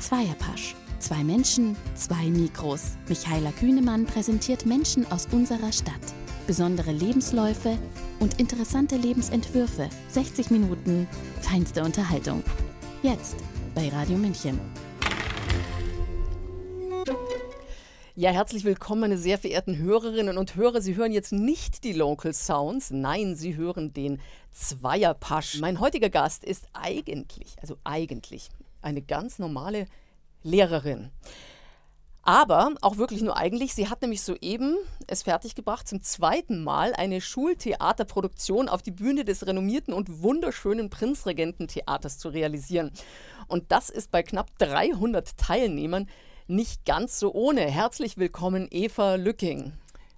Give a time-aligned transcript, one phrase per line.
[0.00, 0.74] Zweierpasch.
[0.98, 2.96] Zwei Menschen, zwei Mikros.
[3.06, 5.94] Michaela Kühnemann präsentiert Menschen aus unserer Stadt.
[6.46, 7.76] Besondere Lebensläufe
[8.18, 9.90] und interessante Lebensentwürfe.
[10.08, 11.06] 60 Minuten
[11.40, 12.42] feinste Unterhaltung.
[13.02, 13.36] Jetzt
[13.74, 14.58] bei Radio München.
[18.16, 20.80] Ja, herzlich willkommen, meine sehr verehrten Hörerinnen und Hörer.
[20.80, 24.18] Sie hören jetzt nicht die Local Sounds, nein, Sie hören den
[24.50, 25.60] Zweierpasch.
[25.60, 28.48] Mein heutiger Gast ist eigentlich, also eigentlich,
[28.82, 29.86] eine ganz normale
[30.42, 31.10] Lehrerin.
[32.22, 37.20] Aber auch wirklich nur eigentlich, sie hat nämlich soeben es fertiggebracht, zum zweiten Mal eine
[37.20, 42.90] Schultheaterproduktion auf die Bühne des renommierten und wunderschönen Prinzregententheaters zu realisieren.
[43.48, 46.08] Und das ist bei knapp 300 Teilnehmern
[46.46, 47.62] nicht ganz so ohne.
[47.62, 49.72] Herzlich willkommen, Eva Lücking.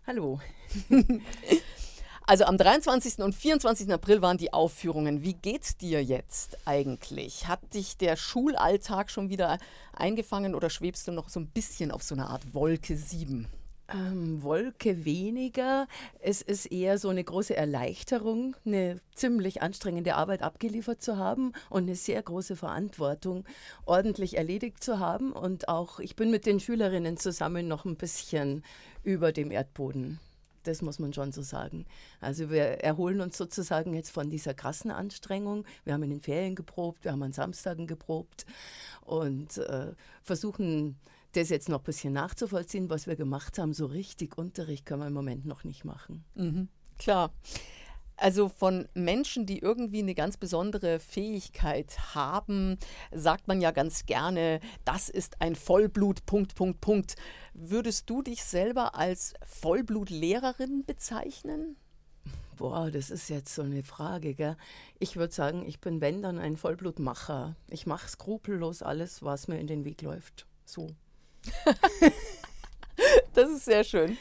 [0.07, 0.41] Hallo.
[2.25, 3.19] Also am 23.
[3.19, 3.93] und 24.
[3.93, 5.23] April waren die Aufführungen.
[5.23, 7.49] Wie geht's dir jetzt eigentlich?
[7.49, 9.59] Hat dich der Schulalltag schon wieder
[9.93, 13.49] eingefangen oder schwebst du noch so ein bisschen auf so einer Art Wolke 7?
[13.93, 15.88] Ähm, Wolke weniger.
[16.21, 21.83] Es ist eher so eine große Erleichterung, eine ziemlich anstrengende Arbeit abgeliefert zu haben und
[21.83, 23.45] eine sehr große Verantwortung
[23.85, 25.33] ordentlich erledigt zu haben.
[25.33, 28.63] Und auch ich bin mit den Schülerinnen zusammen noch ein bisschen
[29.02, 30.21] über dem Erdboden.
[30.63, 31.87] Das muss man schon so sagen.
[32.21, 35.65] Also wir erholen uns sozusagen jetzt von dieser krassen Anstrengung.
[35.85, 38.46] Wir haben in den Ferien geprobt, wir haben an Samstagen geprobt
[39.02, 40.96] und äh, versuchen
[41.33, 43.73] das jetzt noch ein bisschen nachzuvollziehen, was wir gemacht haben.
[43.73, 46.24] So richtig Unterricht können wir im Moment noch nicht machen.
[46.35, 46.68] Mhm,
[46.99, 47.33] klar.
[48.23, 52.78] Also von Menschen, die irgendwie eine ganz besondere Fähigkeit haben,
[53.10, 57.16] sagt man ja ganz gerne, das ist ein Vollblut, Punkt, Punkt, Punkt.
[57.52, 61.74] Würdest du dich selber als Vollblutlehrerin bezeichnen?
[62.56, 64.34] Boah, das ist jetzt so eine Frage.
[64.34, 64.56] Gell?
[65.00, 67.56] Ich würde sagen, ich bin, wenn dann, ein Vollblutmacher.
[67.70, 70.47] Ich mache skrupellos alles, was mir in den Weg läuft.
[70.65, 70.87] So.
[73.33, 74.16] das ist sehr schön.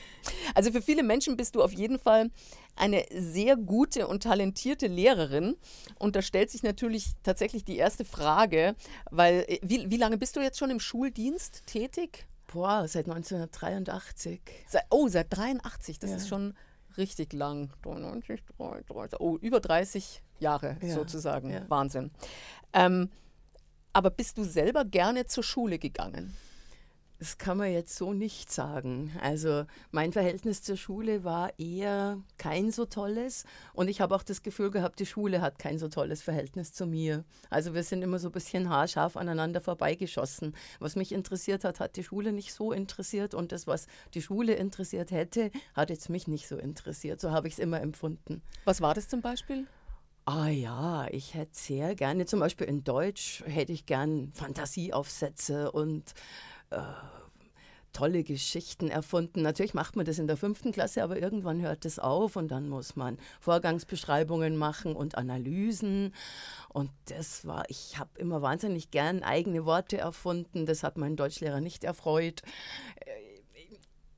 [0.53, 2.29] Also für viele Menschen bist du auf jeden Fall
[2.75, 5.55] eine sehr gute und talentierte Lehrerin.
[5.99, 8.75] Und da stellt sich natürlich tatsächlich die erste Frage,
[9.09, 12.27] weil äh, wie, wie lange bist du jetzt schon im Schuldienst tätig?
[12.47, 14.41] Boah, seit 1983.
[14.67, 16.15] Seit, oh, seit 83, das ja.
[16.17, 16.53] ist schon
[16.97, 17.71] richtig lang.
[17.83, 20.93] 93, 30, oh, über 30 Jahre ja.
[20.93, 21.49] sozusagen.
[21.49, 21.69] Ja.
[21.69, 22.11] Wahnsinn.
[22.73, 23.09] Ähm,
[23.93, 26.35] aber bist du selber gerne zur Schule gegangen?
[27.21, 29.11] Das kann man jetzt so nicht sagen.
[29.21, 34.41] Also mein Verhältnis zur Schule war eher kein so tolles und ich habe auch das
[34.41, 37.23] Gefühl gehabt, die Schule hat kein so tolles Verhältnis zu mir.
[37.51, 40.55] Also wir sind immer so ein bisschen haarscharf aneinander vorbeigeschossen.
[40.79, 44.55] Was mich interessiert hat, hat die Schule nicht so interessiert und das, was die Schule
[44.55, 47.21] interessiert hätte, hat jetzt mich nicht so interessiert.
[47.21, 48.41] So habe ich es immer empfunden.
[48.65, 49.67] Was war das zum Beispiel?
[50.25, 56.13] Ah ja, ich hätte sehr gerne, zum Beispiel in Deutsch hätte ich gern Fantasieaufsätze und
[56.71, 56.81] äh,
[57.93, 59.41] tolle Geschichten erfunden.
[59.41, 62.69] Natürlich macht man das in der fünften Klasse, aber irgendwann hört es auf und dann
[62.69, 66.13] muss man Vorgangsbeschreibungen machen und Analysen.
[66.69, 70.65] Und das war, ich habe immer wahnsinnig gern eigene Worte erfunden.
[70.65, 72.41] Das hat mein Deutschlehrer nicht erfreut.
[73.05, 73.11] Äh,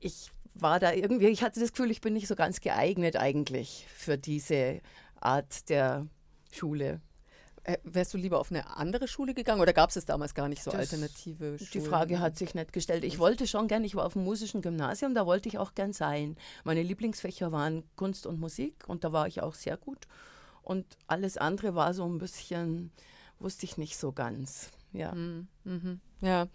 [0.00, 3.86] ich war da irgendwie, ich hatte das Gefühl, ich bin nicht so ganz geeignet eigentlich
[3.92, 4.80] für diese
[5.20, 6.06] Art der
[6.52, 7.00] Schule.
[7.66, 10.62] Äh, wärst du lieber auf eine andere Schule gegangen oder gab es damals gar nicht
[10.62, 11.70] so das, alternative Schulen?
[11.72, 13.04] Die Frage hat sich nicht gestellt.
[13.04, 15.94] Ich wollte schon gern, ich war auf dem musischen Gymnasium, da wollte ich auch gern
[15.94, 16.36] sein.
[16.64, 20.06] Meine Lieblingsfächer waren Kunst und Musik und da war ich auch sehr gut.
[20.62, 22.90] Und alles andere war so ein bisschen,
[23.38, 24.70] wusste ich nicht so ganz.
[24.94, 25.12] Ja.
[25.12, 25.48] Mhm.
[25.64, 26.00] Mhm.
[26.20, 26.46] Ja.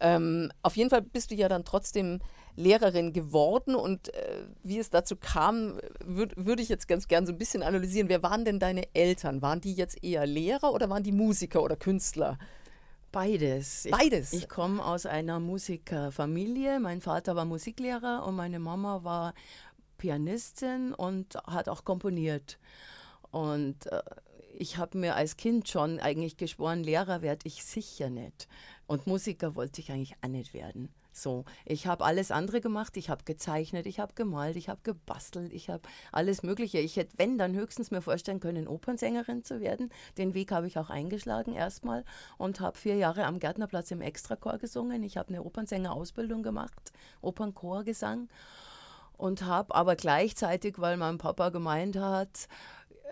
[0.00, 2.20] Ähm, auf jeden Fall bist du ja dann trotzdem
[2.54, 7.32] Lehrerin geworden und äh, wie es dazu kam, würde würd ich jetzt ganz gern so
[7.32, 8.08] ein bisschen analysieren.
[8.08, 9.42] Wer waren denn deine Eltern?
[9.42, 12.38] Waren die jetzt eher Lehrer oder waren die Musiker oder Künstler?
[13.10, 13.86] Beides.
[13.90, 14.32] Beides.
[14.32, 16.78] Ich, ich komme aus einer Musikerfamilie.
[16.78, 19.34] Mein Vater war Musiklehrer und meine Mama war
[19.96, 22.58] Pianistin und hat auch komponiert.
[23.30, 24.02] Und äh,
[24.58, 28.48] ich habe mir als Kind schon eigentlich geschworen, Lehrer werde ich sicher nicht.
[28.86, 30.88] Und Musiker wollte ich eigentlich auch nicht werden.
[31.12, 32.96] So, ich habe alles andere gemacht.
[32.96, 35.82] Ich habe gezeichnet, ich habe gemalt, ich habe gebastelt, ich habe
[36.12, 36.78] alles Mögliche.
[36.78, 39.90] Ich hätte, wenn, dann höchstens mir vorstellen können, Opernsängerin zu werden.
[40.16, 42.04] Den Weg habe ich auch eingeschlagen erstmal
[42.36, 45.02] und habe vier Jahre am Gärtnerplatz im Extrachor gesungen.
[45.02, 48.28] Ich habe eine Opernsängerausbildung gemacht, Opernchorgesang
[49.18, 52.48] und habe aber gleichzeitig, weil mein Papa gemeint hat,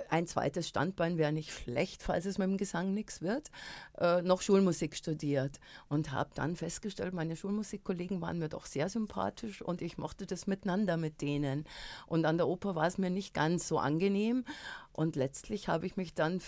[0.09, 3.51] ein zweites Standbein wäre nicht schlecht, falls es mit dem Gesang nichts wird,
[3.99, 9.63] äh, noch Schulmusik studiert und habe dann festgestellt, meine Schulmusikkollegen waren mir doch sehr sympathisch
[9.63, 11.65] und ich mochte das miteinander mit denen.
[12.07, 14.45] Und an der Oper war es mir nicht ganz so angenehm
[14.93, 16.41] und letztlich habe ich mich dann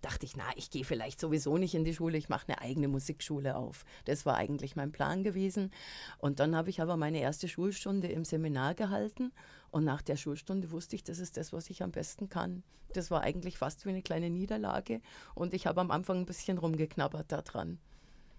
[0.00, 2.88] dachte ich, na, ich gehe vielleicht sowieso nicht in die Schule, ich mache eine eigene
[2.88, 3.84] Musikschule auf.
[4.04, 5.72] Das war eigentlich mein Plan gewesen.
[6.18, 9.32] Und dann habe ich aber meine erste Schulstunde im Seminar gehalten
[9.70, 12.62] und nach der Schulstunde wusste ich, das ist das, was ich am besten kann.
[12.92, 15.00] Das war eigentlich fast wie eine kleine Niederlage
[15.34, 17.78] und ich habe am Anfang ein bisschen rumgeknabbert daran.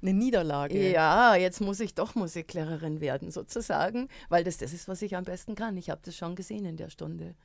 [0.02, 0.92] Eine Niederlage.
[0.92, 5.26] Ja, jetzt muss ich doch Musiklehrerin werden, sozusagen, weil das das ist, was ich am
[5.26, 5.76] besten kann.
[5.76, 7.36] Ich habe das schon gesehen in der Stunde.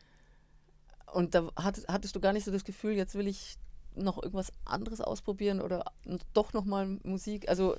[1.12, 3.56] Und da hattest, hattest du gar nicht so das Gefühl, jetzt will ich
[3.94, 5.84] noch irgendwas anderes ausprobieren oder
[6.32, 7.48] doch noch mal Musik?
[7.48, 7.76] Also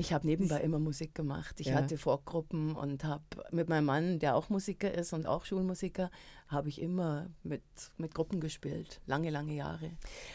[0.00, 1.58] ich habe nebenbei immer Musik gemacht.
[1.58, 1.74] Ich ja.
[1.74, 6.12] hatte Vorgruppen und habe mit meinem Mann, der auch Musiker ist und auch Schulmusiker,
[6.46, 7.62] habe ich immer mit,
[7.96, 9.00] mit Gruppen gespielt.
[9.06, 9.90] Lange, lange Jahre.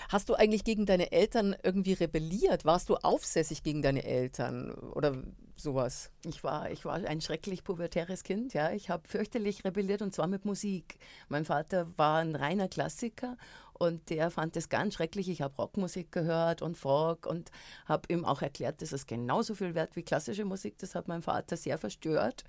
[0.10, 2.66] Hast du eigentlich gegen deine Eltern irgendwie rebelliert?
[2.66, 5.24] Warst du aufsässig gegen deine Eltern oder
[5.56, 6.12] sowas?
[6.26, 8.72] Ich war, ich war ein schrecklich pubertäres Kind, ja.
[8.72, 10.98] Ich habe fürchterlich rebelliert und zwar mit Musik.
[11.30, 13.38] Mein Vater war ein reiner Klassiker
[13.74, 15.30] und der fand es ganz schrecklich.
[15.30, 17.52] Ich habe Rockmusik gehört und Folk und
[17.86, 20.78] habe ihm auch erklärt, das ist genauso viel wert wie klassische Musik.
[20.78, 22.44] Das hat mein Vater sehr verstört.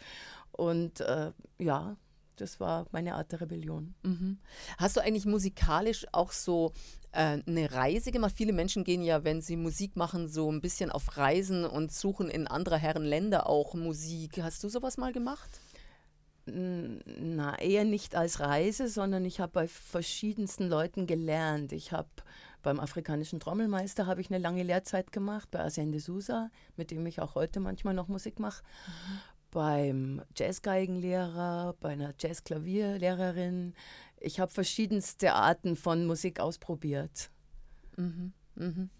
[0.53, 1.97] Und äh, ja,
[2.37, 3.95] das war meine Art der Rebellion.
[4.03, 4.39] Mhm.
[4.79, 6.73] Hast du eigentlich musikalisch auch so
[7.13, 8.35] äh, eine Reise gemacht?
[8.37, 12.29] Viele Menschen gehen ja, wenn sie Musik machen, so ein bisschen auf Reisen und suchen
[12.29, 14.43] in anderer Herren Länder auch Musik.
[14.43, 15.61] Hast du sowas mal gemacht?
[16.47, 21.73] na, eher nicht als Reise, sondern ich habe bei verschiedensten Leuten gelernt.
[21.73, 22.09] Ich habe
[22.63, 27.07] beim afrikanischen Trommelmeister habe ich eine lange Lehrzeit gemacht, bei Asen de Sousa, mit dem
[27.07, 28.63] ich auch heute manchmal noch Musik mache.
[29.55, 33.75] Beim Jazzgeigenlehrer, bei einer Jazzklavierlehrerin.
[34.19, 37.31] Ich habe verschiedenste Arten von Musik ausprobiert.
[37.97, 38.33] Mhm.
[38.57, 38.91] Mhm.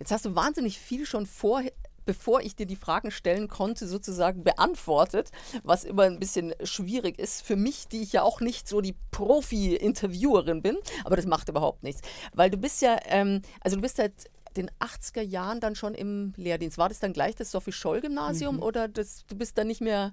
[0.00, 1.62] Jetzt hast du wahnsinnig viel schon vor,
[2.04, 5.30] bevor ich dir die Fragen stellen konnte, sozusagen beantwortet,
[5.62, 8.96] was immer ein bisschen schwierig ist für mich, die ich ja auch nicht so die
[9.12, 12.02] Profi-Interviewerin bin, aber das macht überhaupt nichts,
[12.32, 14.12] weil du bist ja, ähm, also du bist seit
[14.56, 16.78] den 80er Jahren dann schon im Lehrdienst.
[16.78, 18.62] War das dann gleich das Sophie-Scholl-Gymnasium mhm.
[18.62, 20.12] oder das, du bist dann nicht mehr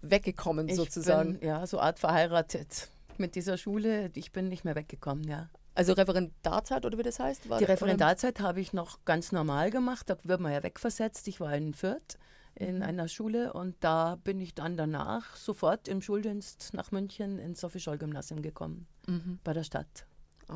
[0.00, 1.38] weggekommen ich sozusagen?
[1.38, 4.10] Bin, ja, so Art verheiratet mit dieser Schule.
[4.14, 5.48] Ich bin nicht mehr weggekommen, ja.
[5.74, 7.48] Also Referendarzeit oder wie das heißt?
[7.48, 10.10] War die Referendarzeit habe ich noch ganz normal gemacht.
[10.10, 11.26] Da wird man ja wegversetzt.
[11.28, 12.18] Ich war in Fürth
[12.54, 12.82] in mhm.
[12.82, 18.42] einer Schule und da bin ich dann danach sofort im Schuldienst nach München ins Sophie-Scholl-Gymnasium
[18.42, 19.38] gekommen, mhm.
[19.42, 20.06] bei der Stadt.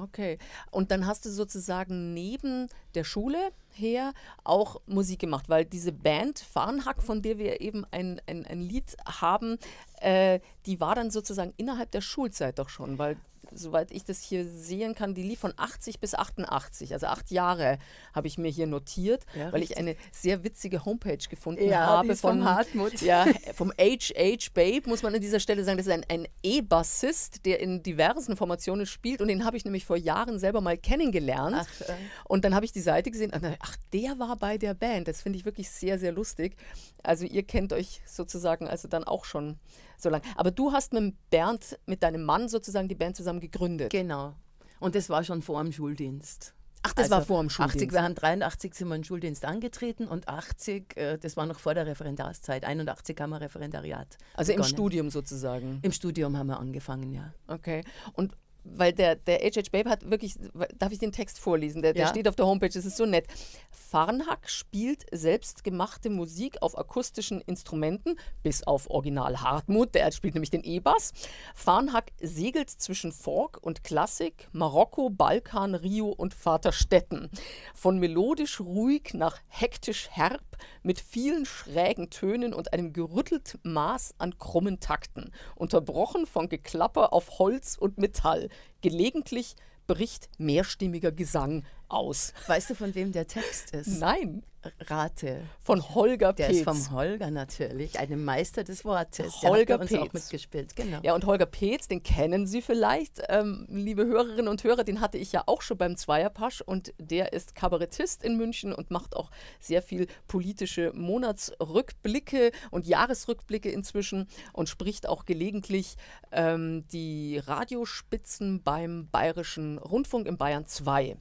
[0.02, 0.38] Okay.
[0.70, 4.12] Und dann hast du sozusagen neben der Schule her
[4.44, 8.96] auch Musik gemacht, weil diese Band Farnhack, von der wir eben ein, ein, ein Lied
[9.06, 9.58] haben,
[10.00, 13.16] äh, die war dann sozusagen innerhalb der Schulzeit doch schon, weil
[13.56, 17.78] soweit ich das hier sehen kann, die lief von 80 bis 88, also acht Jahre
[18.12, 22.16] habe ich mir hier notiert, ja, weil ich eine sehr witzige Homepage gefunden ja, habe
[22.16, 23.00] von Hartmut.
[23.06, 25.76] Ja, vom HH Babe, muss man an dieser Stelle sagen.
[25.76, 29.84] Das ist ein, ein E-Bassist, der in diversen Formationen spielt und den habe ich nämlich
[29.84, 31.56] vor Jahren selber mal kennengelernt.
[31.60, 31.94] Ach, äh.
[32.24, 35.08] Und dann habe ich die Seite gesehen und dachte, ach, der war bei der Band.
[35.08, 36.56] Das finde ich wirklich sehr, sehr lustig.
[37.02, 39.58] Also ihr kennt euch sozusagen also dann auch schon
[39.98, 40.24] so lange.
[40.36, 43.90] Aber du hast mit Bernd, mit deinem Mann sozusagen die Band zusammen gegründet.
[43.90, 44.34] Genau.
[44.80, 46.54] Und das war schon vor dem Schuldienst.
[46.82, 47.76] Ach, das also war vor dem Schuldienst.
[47.76, 51.46] 80, wir haben 83 sind wir in den Schuldienst angetreten und 80, äh, das war
[51.46, 54.18] noch vor der Referendarszeit, 81 haben wir Referendariat.
[54.34, 54.68] Also begonnen.
[54.68, 55.80] im Studium sozusagen?
[55.82, 57.32] Im Studium haben wir angefangen, ja.
[57.48, 57.82] Okay.
[58.12, 58.36] Und
[58.74, 59.70] weil der, der H.H.
[59.72, 60.36] Babe hat wirklich,
[60.78, 61.82] darf ich den Text vorlesen?
[61.82, 62.08] Der, der ja.
[62.08, 63.26] steht auf der Homepage, das ist so nett.
[63.70, 70.64] Farnhack spielt selbstgemachte Musik auf akustischen Instrumenten, bis auf Original Hartmut, der spielt nämlich den
[70.64, 71.12] E-Bass.
[71.54, 77.30] Farnhack segelt zwischen Folk und Klassik, Marokko, Balkan, Rio und Vaterstetten.
[77.74, 80.42] Von melodisch ruhig nach hektisch herb,
[80.82, 87.38] mit vielen schrägen Tönen und einem gerüttelt Maß an krummen Takten, unterbrochen von Geklapper auf
[87.38, 88.48] Holz und Metall,
[88.80, 92.32] gelegentlich bricht mehrstimmiger Gesang aus.
[92.46, 93.98] Weißt du, von wem der Text ist?
[93.98, 94.42] Nein.
[94.80, 95.42] Rate.
[95.60, 96.56] Von Holger Der Petz.
[96.58, 99.40] ist vom Holger natürlich, einem Meister des Wortes.
[99.40, 100.98] Der Holger hat uns auch mitgespielt, genau.
[101.02, 105.18] Ja, und Holger Petz, den kennen Sie vielleicht, ähm, liebe Hörerinnen und Hörer, den hatte
[105.18, 109.30] ich ja auch schon beim Zweierpasch und der ist Kabarettist in München und macht auch
[109.60, 115.96] sehr viel politische Monatsrückblicke und Jahresrückblicke inzwischen und spricht auch gelegentlich
[116.32, 121.16] ähm, die Radiospitzen beim Bayerischen Rundfunk im Bayern 2.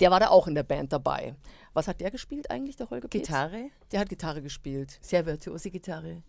[0.00, 1.34] Der war da auch in der Band dabei.
[1.72, 3.26] Was hat der gespielt eigentlich, der Holger Petz?
[3.26, 3.70] Gitarre.
[3.92, 4.98] Der hat Gitarre gespielt.
[5.00, 6.22] Sehr virtuose Gitarre.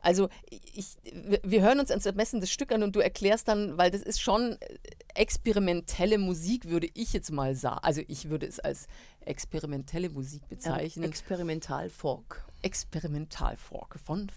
[0.00, 0.96] Also ich,
[1.42, 4.56] wir hören uns ein ermessendes Stück an und du erklärst dann, weil das ist schon
[5.14, 7.80] experimentelle Musik, würde ich jetzt mal sagen.
[7.82, 8.86] Also ich würde es als
[9.20, 11.04] experimentelle Musik bezeichnen.
[11.04, 12.44] Ja, Experimental-Folk.
[12.62, 14.30] Experimental-Folk von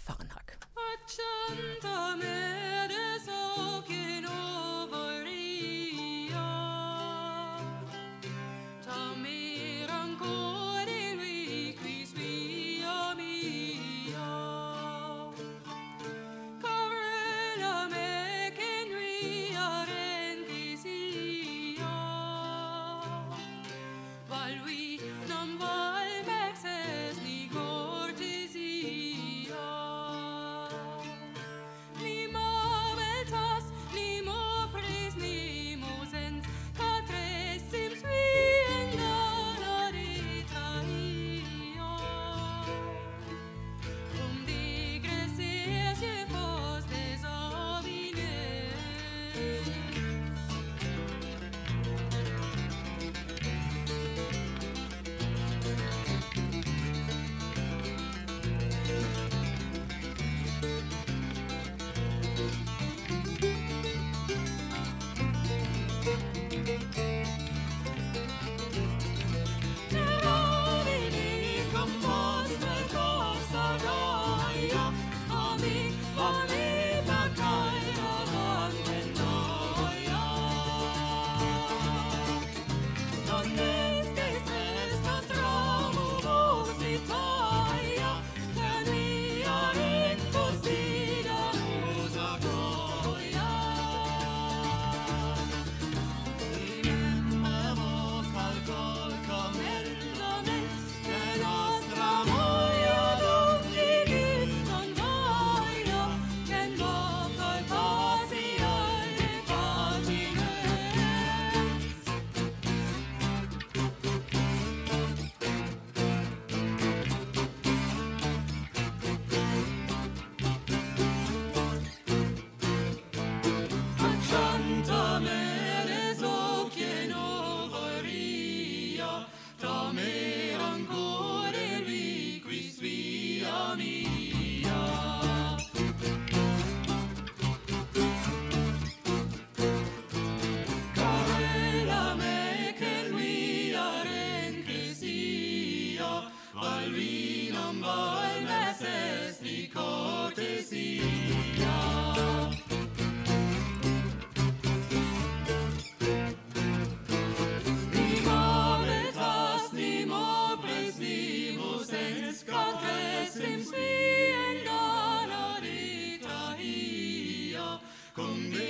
[168.15, 168.68] Farnhack.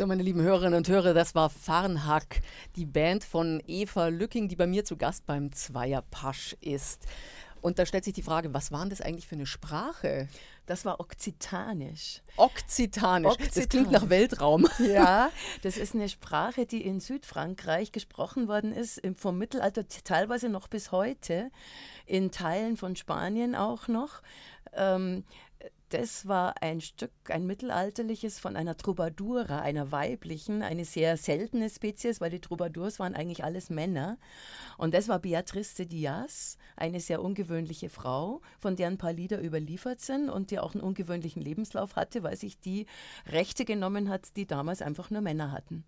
[0.00, 2.40] So, meine lieben Hörerinnen und Hörer, das war Farnhack,
[2.74, 7.06] die Band von Eva Lücking, die bei mir zu Gast beim Zweierpasch ist.
[7.60, 10.26] Und da stellt sich die Frage, was war denn das eigentlich für eine Sprache?
[10.64, 12.22] Das war Okzitanisch.
[12.38, 13.32] Okzitanisch.
[13.32, 13.54] Okzitanisch.
[13.54, 14.66] Das klingt nach Weltraum.
[14.78, 15.30] Ja,
[15.62, 20.92] das ist eine Sprache, die in Südfrankreich gesprochen worden ist, vom Mittelalter teilweise noch bis
[20.92, 21.50] heute,
[22.06, 24.22] in Teilen von Spanien auch noch.
[24.72, 25.24] Ähm,
[25.90, 32.20] das war ein Stück, ein mittelalterliches von einer Troubadoura, einer weiblichen, eine sehr seltene Spezies,
[32.20, 34.16] weil die Troubadours waren eigentlich alles Männer.
[34.78, 39.42] Und das war Beatrice de Diaz, eine sehr ungewöhnliche Frau, von der ein paar Lieder
[39.42, 42.86] überliefert sind und die auch einen ungewöhnlichen Lebenslauf hatte, weil sich die
[43.26, 45.84] Rechte genommen hat, die damals einfach nur Männer hatten.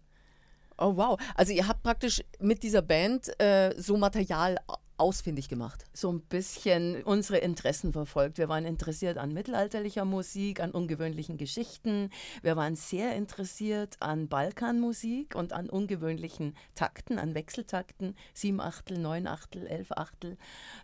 [0.79, 4.59] Oh wow, also ihr habt praktisch mit dieser Band äh, so Material
[5.03, 5.85] ausfindig gemacht?
[5.93, 8.39] So ein bisschen unsere Interessen verfolgt.
[8.39, 12.11] Wir waren interessiert an mittelalterlicher Musik, an ungewöhnlichen Geschichten.
[12.43, 18.17] Wir waren sehr interessiert an Balkanmusik und an ungewöhnlichen Takten, an Wechseltakten.
[18.33, 20.39] Sieben Achtel, neun Achtel, elf Achtel.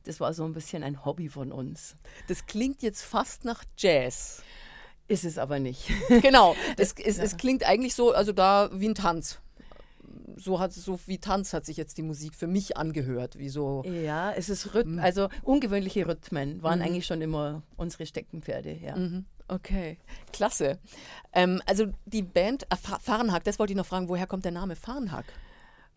[0.04, 1.96] Das war so ein bisschen ein Hobby von uns.
[2.26, 4.42] Das klingt jetzt fast nach Jazz.
[5.06, 5.88] Ist es aber nicht.
[6.22, 6.54] genau.
[6.76, 7.24] Es, es, ja.
[7.24, 9.40] es klingt eigentlich so, also da wie ein Tanz
[10.36, 13.82] so hat so wie Tanz hat sich jetzt die Musik für mich angehört, wie so.
[13.84, 14.98] Ja, es ist Rhythm, mhm.
[14.98, 16.84] also ungewöhnliche Rhythmen waren mhm.
[16.84, 18.96] eigentlich schon immer unsere Steckenpferde, ja.
[18.96, 19.24] Mhm.
[19.48, 19.98] Okay,
[20.32, 20.78] klasse.
[21.32, 24.76] Ähm, also die Band äh, Fahrenhack, das wollte ich noch fragen, woher kommt der Name
[24.76, 25.24] Fahrenhack?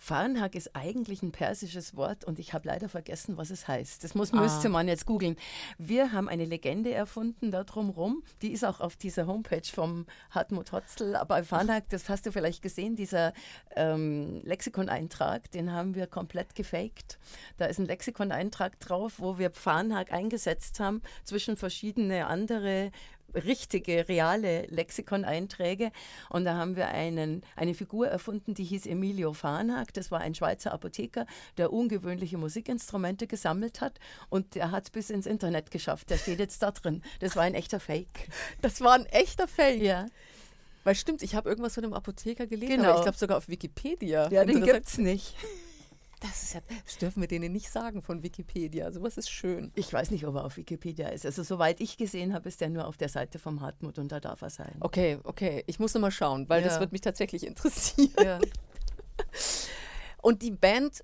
[0.04, 4.04] Farnhag ist eigentlich ein persisches Wort und ich habe leider vergessen, was es heißt.
[4.04, 4.38] Das muss, Ah.
[4.42, 5.36] müsste man jetzt googeln.
[5.78, 8.24] Wir haben eine Legende erfunden da drumherum.
[8.42, 11.16] Die ist auch auf dieser Homepage vom Hartmut Hotzel.
[11.16, 13.32] Aber Farnhag, das hast du vielleicht gesehen, dieser
[13.76, 17.20] ähm, Lexikoneintrag, den haben wir komplett gefaked.
[17.58, 22.90] Da ist ein Lexikoneintrag drauf, wo wir Farnhag eingesetzt haben zwischen verschiedene andere
[23.36, 25.92] richtige, reale Lexikoneinträge.
[26.30, 29.94] Und da haben wir einen, eine Figur erfunden, die hieß Emilio Farnhag.
[29.94, 31.26] Das war ein Schweizer Apotheker,
[31.58, 34.00] der ungewöhnliche Musikinstrumente gesammelt hat.
[34.30, 36.10] Und der hat es bis ins Internet geschafft.
[36.10, 37.02] Der steht jetzt da drin.
[37.20, 38.28] Das war ein echter Fake.
[38.62, 39.82] Das war ein echter Fake.
[39.82, 40.06] Ja,
[40.84, 42.96] Weil stimmt, ich habe irgendwas von dem Apotheker gelesen, Genau.
[42.98, 44.30] ich glaube sogar auf Wikipedia.
[44.32, 45.36] ja den gibt es nicht.
[46.22, 48.92] Das, ist ja, das dürfen wir denen nicht sagen von Wikipedia.
[48.92, 49.72] Sowas ist schön.
[49.76, 51.26] Ich weiß nicht, ob er auf Wikipedia ist.
[51.26, 54.20] Also soweit ich gesehen habe, ist er nur auf der Seite vom Hartmut und da
[54.20, 54.76] darf er sein.
[54.82, 55.64] Okay, okay.
[55.68, 56.80] Ich muss noch mal schauen, weil das Ja.
[56.80, 58.12] wird mich tatsächlich interessieren.
[58.24, 58.40] Ja.
[60.22, 61.04] Und die Band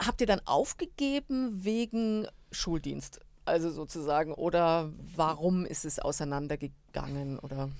[0.00, 3.20] habt ihr dann aufgegeben wegen Schuldienst?
[3.44, 4.32] Also sozusagen.
[4.34, 7.38] Oder warum ist es auseinandergegangen?
[7.40, 7.70] Oder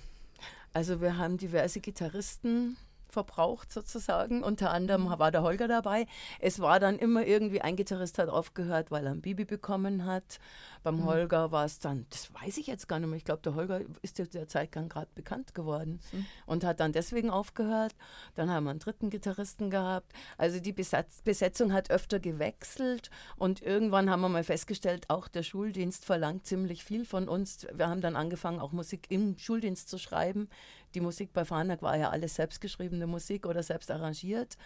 [0.72, 2.76] Also wir haben diverse Gitarristen
[3.12, 4.42] verbraucht sozusagen.
[4.42, 6.06] Unter anderem war der Holger dabei.
[6.40, 10.40] Es war dann immer irgendwie, ein Gitarrist hat aufgehört, weil er ein Baby bekommen hat.
[10.82, 13.54] Beim Holger war es dann, das weiß ich jetzt gar nicht mehr, ich glaube, der
[13.54, 16.00] Holger ist zu der Zeitgang gerade bekannt geworden
[16.46, 17.94] und hat dann deswegen aufgehört.
[18.34, 20.12] Dann haben wir einen dritten Gitarristen gehabt.
[20.38, 25.42] Also die Besatz Besetzung hat öfter gewechselt und irgendwann haben wir mal festgestellt, auch der
[25.42, 27.66] Schuldienst verlangt ziemlich viel von uns.
[27.72, 30.48] Wir haben dann angefangen, auch Musik im Schuldienst zu schreiben.
[30.94, 34.56] Die Musik bei Farnak war ja alles selbstgeschriebene Musik oder selbst arrangiert.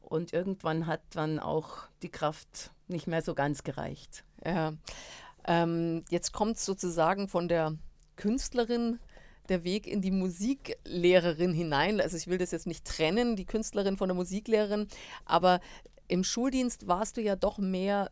[0.00, 4.24] Und irgendwann hat dann auch die Kraft nicht mehr so ganz gereicht.
[4.44, 4.74] ja.
[5.44, 7.76] Ähm, jetzt kommt sozusagen von der
[8.14, 9.00] Künstlerin
[9.48, 12.00] der Weg in die Musiklehrerin hinein.
[12.00, 14.86] Also ich will das jetzt nicht trennen, die Künstlerin von der Musiklehrerin,
[15.24, 15.60] aber
[16.08, 18.10] im Schuldienst warst du ja doch mehr,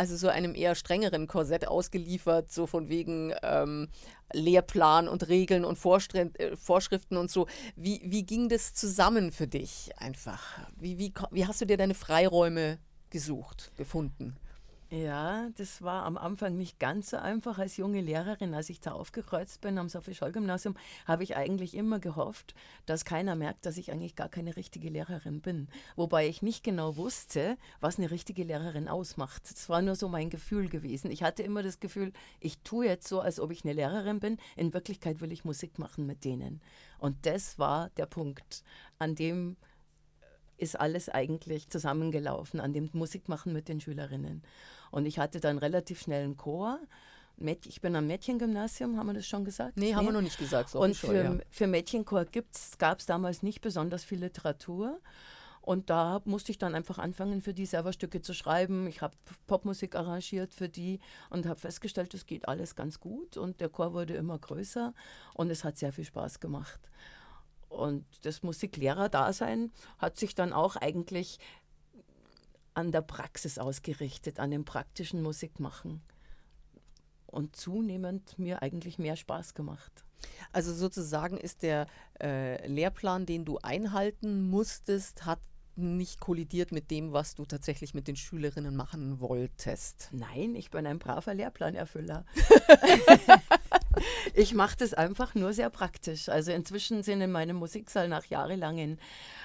[0.00, 3.88] also so einem eher strengeren Korsett ausgeliefert, so von wegen ähm,
[4.32, 7.46] Lehrplan und Regeln und Vorstri äh, Vorschriften und so.
[7.76, 10.58] Wie, wie ging das zusammen für dich einfach?
[10.78, 12.78] Wie, wie, wie hast du dir deine Freiräume
[13.10, 14.36] gesucht, gefunden?
[14.92, 18.54] Ja, das war am Anfang nicht ganz so einfach als junge Lehrerin.
[18.54, 20.74] Als ich da aufgekreuzt bin am Sophie-Scholl-Gymnasium,
[21.06, 25.42] habe ich eigentlich immer gehofft, dass keiner merkt, dass ich eigentlich gar keine richtige Lehrerin
[25.42, 25.68] bin.
[25.94, 29.48] Wobei ich nicht genau wusste, was eine richtige Lehrerin ausmacht.
[29.48, 31.12] Das war nur so mein Gefühl gewesen.
[31.12, 34.38] Ich hatte immer das Gefühl, ich tue jetzt so, als ob ich eine Lehrerin bin.
[34.56, 36.60] In Wirklichkeit will ich Musik machen mit denen.
[36.98, 38.64] Und das war der Punkt,
[38.98, 39.56] an dem
[40.60, 44.42] ist alles eigentlich zusammengelaufen an dem Musikmachen mit den Schülerinnen.
[44.90, 46.78] Und ich hatte dann relativ schnell einen Chor.
[47.64, 49.78] Ich bin am Mädchengymnasium, haben wir das schon gesagt?
[49.78, 50.70] Nee, haben wir noch nicht gesagt.
[50.70, 51.38] Sophie Und für, ja.
[51.48, 52.26] für Mädchenchor
[52.78, 55.00] gab es damals nicht besonders viel Literatur.
[55.62, 58.86] Und da musste ich dann einfach anfangen, für die selber Stücke zu schreiben.
[58.86, 59.14] Ich habe
[59.46, 63.36] Popmusik arrangiert für die und habe festgestellt, es geht alles ganz gut.
[63.36, 64.94] Und der Chor wurde immer größer
[65.34, 66.80] und es hat sehr viel Spaß gemacht.
[67.68, 71.38] Und das Musiklehrer-Dasein hat sich dann auch eigentlich
[72.80, 76.00] an der Praxis ausgerichtet, an dem praktischen Musikmachen.
[77.26, 80.04] Und zunehmend mir eigentlich mehr Spaß gemacht.
[80.52, 81.86] Also sozusagen ist der
[82.20, 85.40] äh, Lehrplan, den du einhalten musstest, hat
[85.76, 90.08] nicht kollidiert mit dem, was du tatsächlich mit den Schülerinnen machen wolltest.
[90.12, 92.24] Nein, ich bin ein braver Lehrplanerfüller.
[94.34, 96.28] ich mache das einfach nur sehr praktisch.
[96.28, 98.98] Also inzwischen sind in meinem Musiksaal nach jahrelangen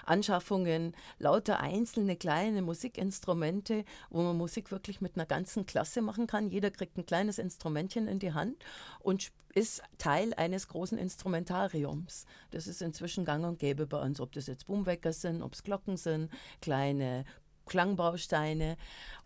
[0.05, 6.49] Anschaffungen lauter einzelne kleine Musikinstrumente, wo man Musik wirklich mit einer ganzen Klasse machen kann.
[6.49, 8.63] Jeder kriegt ein kleines Instrumentchen in die Hand
[8.99, 12.25] und ist Teil eines großen Instrumentariums.
[12.51, 15.63] Das ist inzwischen gang und gäbe bei uns, ob das jetzt Boomwecker sind, ob es
[15.63, 16.29] Glocken sind,
[16.62, 17.23] kleine
[17.65, 18.77] Klangbausteine.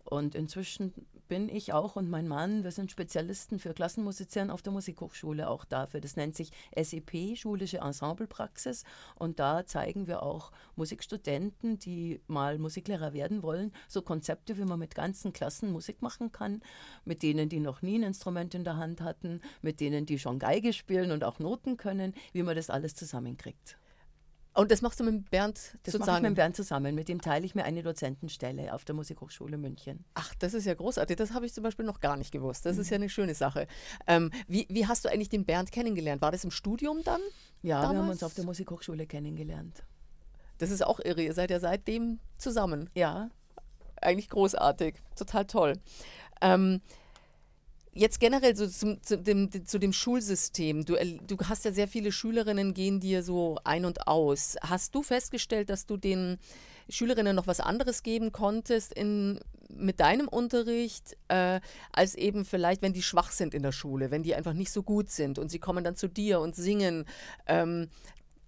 [0.04, 0.94] Und inzwischen
[1.30, 5.64] bin ich auch und mein Mann, wir sind Spezialisten für Klassenmusizieren auf der Musikhochschule auch
[5.64, 6.00] dafür.
[6.00, 8.82] Das nennt sich SEP, Schulische Ensemblepraxis.
[9.14, 14.80] Und da zeigen wir auch Musikstudenten, die mal Musiklehrer werden wollen, so Konzepte, wie man
[14.80, 16.62] mit ganzen Klassen Musik machen kann,
[17.04, 20.40] mit denen, die noch nie ein Instrument in der Hand hatten, mit denen, die schon
[20.40, 23.79] Geige spielen und auch Noten können, wie man das alles zusammenkriegt.
[24.52, 26.94] Und das machst du mit Bernd Das mache ich mit Bernd zusammen.
[26.94, 30.04] Mit dem teile ich mir eine Dozentenstelle auf der Musikhochschule München.
[30.14, 31.16] Ach, das ist ja großartig.
[31.16, 32.66] Das habe ich zum Beispiel noch gar nicht gewusst.
[32.66, 32.82] Das Mhm.
[32.82, 33.68] ist ja eine schöne Sache.
[34.08, 36.20] Ähm, wie, wie hast du eigentlich den Bernd kennengelernt?
[36.20, 37.20] War das im Studium dann?
[37.62, 38.10] Ja, wir haben Damals?
[38.16, 39.84] uns auf der Musikhochschule kennengelernt.
[40.58, 41.22] Das ist auch irre.
[41.22, 42.90] Ihr seid ja seitdem zusammen.
[42.94, 43.30] Ja,
[44.02, 45.74] eigentlich großartig, total toll.
[46.40, 46.80] Ähm,
[47.92, 50.84] jetzt generell so zum, zu, dem, zu dem Schulsystem.
[50.84, 54.56] Du, du hast ja sehr viele Schülerinnen, gehen dir so ein und aus.
[54.62, 56.38] Hast du festgestellt, dass du den
[56.88, 61.60] Schülerinnen noch was anderes geben konntest in, mit deinem Unterricht, äh,
[61.92, 64.82] als eben vielleicht, wenn die schwach sind in der Schule, wenn die einfach nicht so
[64.82, 67.04] gut sind und sie kommen dann zu dir und singen,
[67.46, 67.88] ähm,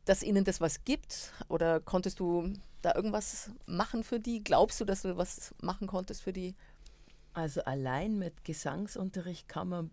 [0.05, 1.33] dass ihnen das was gibt?
[1.49, 2.53] Oder konntest du
[2.83, 4.43] da irgendwas machen für die?
[4.43, 6.55] Glaubst du, dass du was machen konntest für die?
[7.35, 9.91] Also allein mit Gesangsunterricht kann man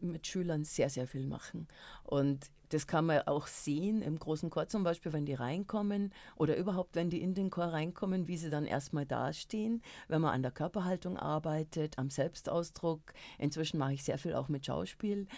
[0.00, 1.66] mit Schülern sehr, sehr viel machen.
[2.04, 6.56] Und das kann man auch sehen im großen Chor zum Beispiel, wenn die reinkommen oder
[6.56, 10.42] überhaupt, wenn die in den Chor reinkommen, wie sie dann erstmal dastehen, wenn man an
[10.42, 13.14] der Körperhaltung arbeitet, am Selbstausdruck.
[13.38, 15.28] Inzwischen mache ich sehr viel auch mit Schauspiel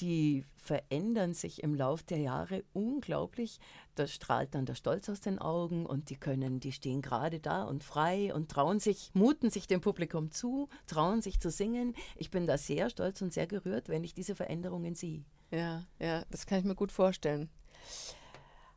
[0.00, 3.58] die verändern sich im Lauf der Jahre unglaublich.
[3.94, 7.64] Da strahlt dann der Stolz aus den Augen und die können, die stehen gerade da
[7.64, 11.94] und frei und trauen sich, muten sich dem Publikum zu, trauen sich zu singen.
[12.16, 15.24] Ich bin da sehr stolz und sehr gerührt, wenn ich diese Veränderungen sehe.
[15.50, 17.48] Ja, ja, das kann ich mir gut vorstellen.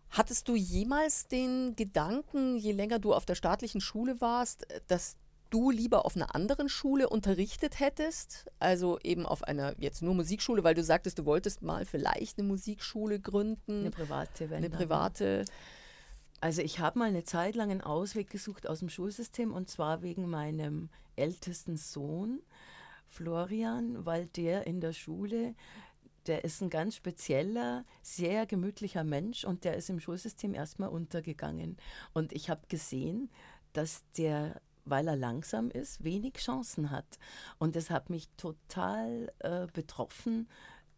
[0.10, 5.18] Hattest du jemals den Gedanken, je länger du auf der staatlichen Schule warst, dass
[5.50, 10.64] du lieber auf einer anderen Schule unterrichtet hättest, also eben auf einer jetzt nur Musikschule,
[10.64, 13.82] weil du sagtest, du wolltest mal vielleicht eine Musikschule gründen.
[13.82, 15.46] Eine private, wenn Eine private.
[16.40, 20.02] Also ich habe mal eine Zeit lang einen Ausweg gesucht aus dem Schulsystem und zwar
[20.02, 22.42] wegen meinem ältesten Sohn,
[23.08, 25.56] Florian, weil der in der Schule
[26.28, 31.78] der ist ein ganz spezieller, sehr gemütlicher Mensch und der ist im Schulsystem erstmal untergegangen.
[32.14, 33.30] Und ich habe gesehen,
[33.74, 37.20] dass der weil er langsam ist, wenig Chancen hat.
[37.58, 40.48] Und das hat mich total äh, betroffen,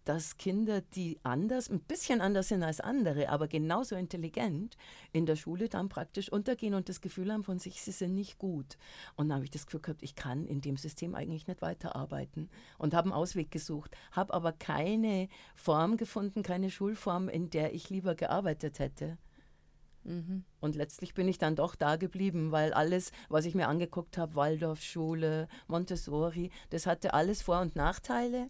[0.10, 4.75] dass Kinder, die anders, ein bisschen anders sind als andere, aber genauso intelligent,
[5.12, 8.39] in der Schule dann praktisch untergehen und das Gefühl haben von sich, sie sind nicht
[8.39, 8.78] gut.
[9.15, 12.49] Und dann habe ich das Gefühl gehabt, ich kann in dem System eigentlich nicht weiterarbeiten
[12.80, 17.91] und habe einen Ausweg gesucht, habe aber keine Form gefunden, keine Schulform, in der ich
[17.91, 19.19] lieber gearbeitet hätte.
[20.10, 20.43] Mhm.
[20.60, 24.34] Und letztlich bin ich dann doch da geblieben, weil alles, was ich mir angeguckt habe,
[24.34, 28.50] Waldorfschule, Montessori, das hatte alles Vor- und Nachteile,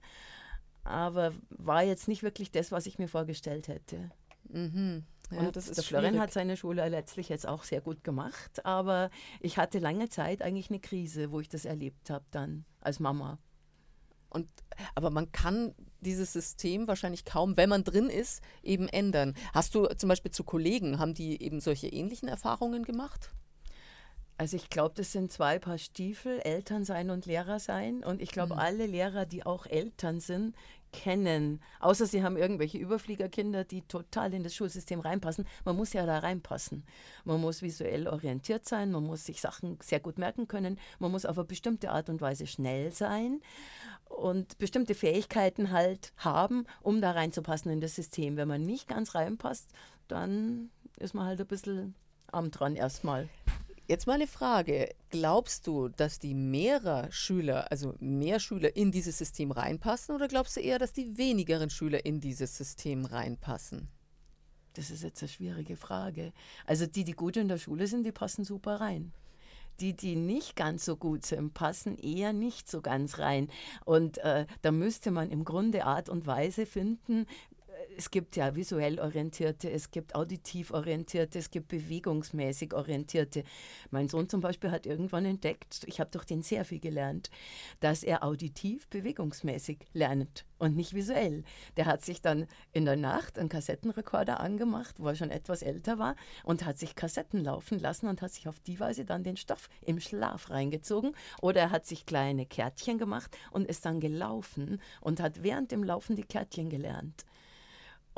[0.86, 4.10] aber war jetzt nicht wirklich das, was ich mir vorgestellt hätte.
[4.48, 5.04] Mhm.
[5.32, 9.58] Ja, und der Florian hat seine Schule letztlich jetzt auch sehr gut gemacht, aber ich
[9.58, 13.38] hatte lange Zeit eigentlich eine Krise, wo ich das erlebt habe dann als Mama.
[14.30, 14.48] Und,
[14.96, 19.36] aber man kann dieses System wahrscheinlich kaum, wenn man drin ist, eben ändern.
[19.54, 23.32] Hast du zum Beispiel zu Kollegen, haben die eben solche ähnlichen Erfahrungen gemacht?
[24.40, 28.06] Also ich glaube, das sind zwei Paar Stiefel, Eltern sein und Lehrer sein.
[28.06, 28.60] Und ich glaube, mhm.
[28.60, 30.56] alle Lehrer, die auch Eltern sind,
[30.92, 31.62] kennen.
[31.80, 35.46] Außer sie haben irgendwelche Überfliegerkinder, die total in das Schulsystem reinpassen.
[35.66, 36.84] Man muss ja da reinpassen.
[37.26, 41.26] Man muss visuell orientiert sein, man muss sich Sachen sehr gut merken können, man muss
[41.26, 43.42] auf eine bestimmte Art und Weise schnell sein
[44.10, 48.38] und bestimmte Fähigkeiten halt haben, um da reinzupassen in das System.
[48.38, 49.70] Wenn man nicht ganz reinpasst,
[50.08, 51.96] dann ist man halt ein bisschen
[52.32, 53.30] am dran erstmal.
[53.90, 54.94] Jetzt mal eine Frage.
[55.10, 60.56] Glaubst du, dass die mehrer Schüler, also mehr Schüler in dieses System reinpassen oder glaubst
[60.56, 63.88] du eher, dass die wenigeren Schüler in dieses System reinpassen?
[64.74, 66.34] Das ist jetzt eine schwierige Frage.
[66.68, 69.12] Also die, die gut in der Schule sind, die passen super rein
[69.80, 73.50] die, die nicht ganz so gut sind, passen eher nicht so ganz rein.
[73.86, 77.26] Und äh, da müsste man im Grunde Art und Weise finden,
[78.00, 83.44] es gibt ja visuell orientierte, es gibt auditiv orientierte, es gibt bewegungsmäßig orientierte.
[83.92, 87.30] Mein Sohn zum Beispiel hat irgendwann entdeckt, ich habe durch den sehr viel gelernt,
[87.82, 91.44] dass er auditiv bewegungsmäßig lernt und nicht visuell.
[91.76, 96.00] Der hat sich dann in der Nacht einen Kassettenrekorder angemacht, wo er schon etwas älter
[96.00, 99.36] war, und hat sich Kassetten laufen lassen und hat sich auf die Weise dann den
[99.36, 101.14] Stoff im Schlaf reingezogen.
[101.42, 105.84] Oder er hat sich kleine Kärtchen gemacht und ist dann gelaufen und hat während dem
[105.84, 107.26] Laufen die Kärtchen gelernt.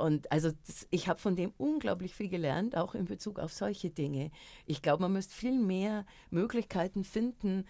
[0.01, 3.89] Und also das, ich habe von dem unglaublich viel gelernt, auch in Bezug auf solche
[3.89, 4.31] Dinge.
[4.65, 7.65] Ich glaube, man müsste viel mehr Möglichkeiten finden,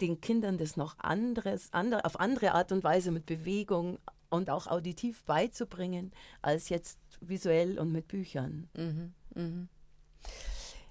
[0.00, 3.98] den Kindern das noch anderes, andere, auf andere Art und Weise mit Bewegung
[4.30, 8.68] und auch auditiv beizubringen, als jetzt visuell und mit Büchern.
[8.76, 9.68] Mhm, mh.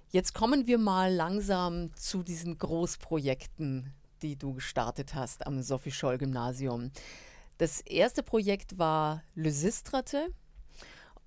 [0.09, 6.17] Jetzt kommen wir mal langsam zu diesen Großprojekten, die du gestartet hast am Sophie Scholl
[6.17, 6.91] Gymnasium.
[7.57, 10.33] Das erste Projekt war Lysistrate.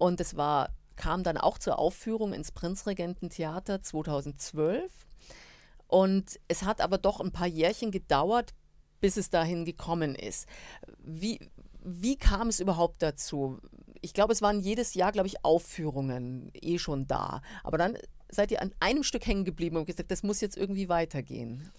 [0.05, 4.93] Und es war, kam dann auch zur Aufführung ins Prinzregententheater 2012.
[5.87, 8.53] Und es hat aber doch ein paar Jährchen gedauert,
[9.01, 10.47] bis es dahin gekommen ist.
[10.99, 11.41] Wie,
[11.83, 13.61] wie kam es überhaupt dazu?
[14.03, 17.41] Ich glaube, es waren jedes Jahr, glaube ich, Aufführungen eh schon da.
[17.63, 17.97] Aber dann
[18.29, 21.73] seid ihr an einem Stück hängen geblieben und gesagt, das muss jetzt irgendwie weitergehen.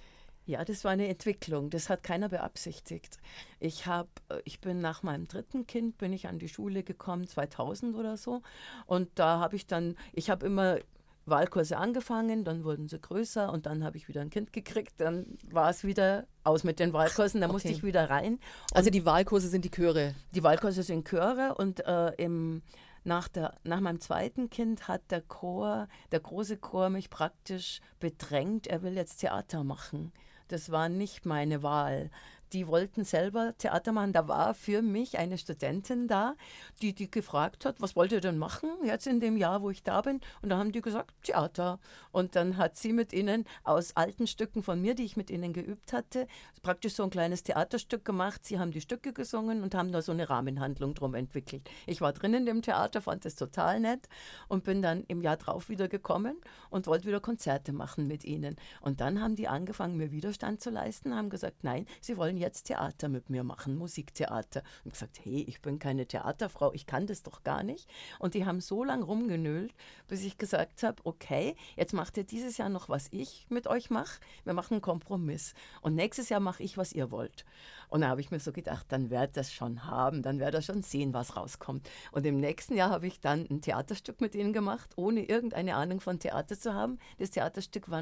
[0.45, 1.69] Ja, das war eine Entwicklung.
[1.71, 3.17] Das hat keiner beabsichtigt.
[3.59, 7.27] Ich habe, äh, ich bin nach meinem dritten Kind bin ich an die Schule gekommen,
[7.27, 8.41] 2000 oder so.
[8.85, 10.77] Und da habe ich dann, ich habe immer
[11.25, 14.93] Wahlkurse angefangen, dann wurden sie größer und dann habe ich wieder ein Kind gekriegt.
[14.97, 17.53] Dann war es wieder aus mit den Wahlkursen, da okay.
[17.53, 18.39] musste ich wieder rein.
[18.73, 20.13] Also die Wahlkurse sind die Chöre?
[20.31, 22.61] Die Wahlkurse sind Chöre und äh, im,
[23.03, 28.67] nach, der, nach meinem zweiten Kind hat der Chor, der große Chor mich praktisch bedrängt,
[28.67, 30.11] er will jetzt Theater machen.
[30.47, 32.09] Das war nicht meine Wahl
[32.55, 34.13] die wollten selber Theater machen.
[34.13, 36.35] Da war für mich eine Studentin da,
[36.81, 39.83] die, die gefragt hat, was wollt ihr denn machen jetzt in dem Jahr, wo ich
[39.83, 40.21] da bin?
[40.41, 41.79] Und da haben die gesagt, Theater.
[42.13, 45.51] Und dann hat sie mit ihnen aus alten Stücken von mir, die ich mit ihnen
[45.51, 46.27] geübt hatte,
[46.63, 48.45] praktisch so ein kleines Theaterstück gemacht.
[48.45, 51.69] Sie haben die Stücke gesungen und haben da so eine Rahmenhandlung drum entwickelt.
[51.87, 54.07] Ich war drin in dem Theater, fand es total nett
[54.47, 56.37] und bin dann im Jahr drauf wieder gekommen
[56.69, 58.55] und wollte wieder Konzerte machen mit ihnen.
[58.79, 62.44] Und dann haben die angefangen, mir Widerstand zu leisten, haben gesagt, nein, sie wollen jetzt
[62.51, 64.63] Theater mit mir machen, Musiktheater.
[64.83, 67.89] Und gesagt, hey, ich bin keine Theaterfrau, ich kann das doch gar nicht.
[68.19, 69.73] Und die haben so lange rumgenölt,
[70.07, 73.89] bis ich gesagt habe, okay, jetzt macht ihr dieses Jahr noch, was ich mit euch
[73.89, 74.19] mache.
[74.43, 75.53] Wir machen einen Kompromiss.
[75.81, 77.45] Und nächstes Jahr mache ich, was ihr wollt.
[77.89, 80.73] Und da habe ich mir so gedacht, dann werdet das schon haben, dann werdet ihr
[80.73, 81.89] schon sehen, was rauskommt.
[82.11, 86.01] Und im nächsten Jahr habe ich dann ein Theaterstück mit ihnen gemacht, ohne irgendeine Ahnung
[86.01, 86.99] von Theater zu haben.
[87.19, 88.01] Das Theaterstück war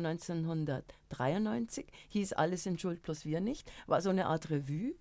[1.19, 4.95] 1993, hieß Alles in Schuld plus wir nicht, war so eine Art Revue.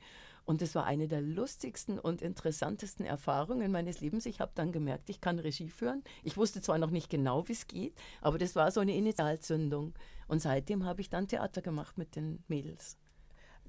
[0.44, 4.26] Und das war eine der lustigsten und interessantesten Erfahrungen meines Lebens.
[4.26, 6.02] Ich habe dann gemerkt, ich kann Regie führen.
[6.24, 9.94] Ich wusste zwar noch nicht genau, wie es geht, aber das war so eine Initialzündung.
[10.26, 12.96] Und seitdem habe ich dann Theater gemacht mit den Mädels.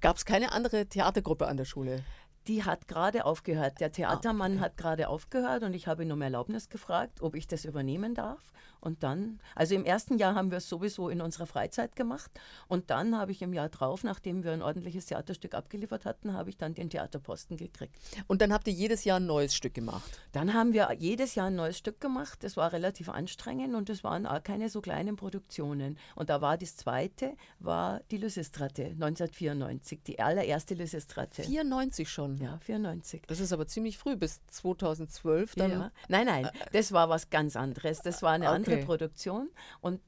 [0.01, 2.03] Gab es keine andere Theatergruppe an der Schule?
[2.47, 3.79] die hat gerade aufgehört.
[3.79, 4.63] Der Theatermann ah, okay.
[4.65, 8.51] hat gerade aufgehört und ich habe ihn um Erlaubnis gefragt, ob ich das übernehmen darf.
[8.83, 12.29] Und dann, also im ersten Jahr haben wir es sowieso in unserer Freizeit gemacht.
[12.67, 16.49] Und dann habe ich im Jahr drauf, nachdem wir ein ordentliches Theaterstück abgeliefert hatten, habe
[16.49, 17.95] ich dann den Theaterposten gekriegt.
[18.27, 20.19] Und dann habt ihr jedes Jahr ein neues Stück gemacht?
[20.33, 22.43] Dann haben wir jedes Jahr ein neues Stück gemacht.
[22.43, 25.97] Das war relativ anstrengend und es waren auch keine so kleinen Produktionen.
[26.15, 31.43] Und da war das zweite, war die Lysistrate 1994, die allererste Lysistrate.
[31.43, 32.37] 94 schon?
[32.37, 33.21] Ja, 94.
[33.27, 35.71] Das ist aber ziemlich früh, bis 2012 dann.
[35.71, 35.91] Ja.
[36.09, 38.01] Nein, nein, das war was ganz anderes.
[38.01, 38.55] Das war eine okay.
[38.55, 39.49] andere Produktion
[39.81, 39.99] und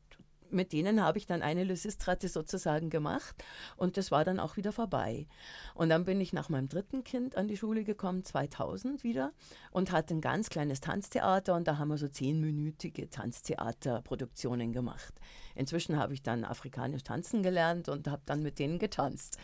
[0.50, 3.44] mit denen habe ich dann eine Lysistrate sozusagen gemacht
[3.78, 5.28] und das war dann auch wieder vorbei.
[5.74, 9.34] Und dann bin ich nach meinem dritten Kind an die Schule gekommen, 2000 wieder,
[9.72, 15.14] und hatte ein ganz kleines Tanztheater und da haben wir so zehnminütige Tanztheaterproduktionen gemacht.
[15.56, 19.38] Inzwischen habe ich dann afrikanisch tanzen gelernt und habe dann mit denen getanzt.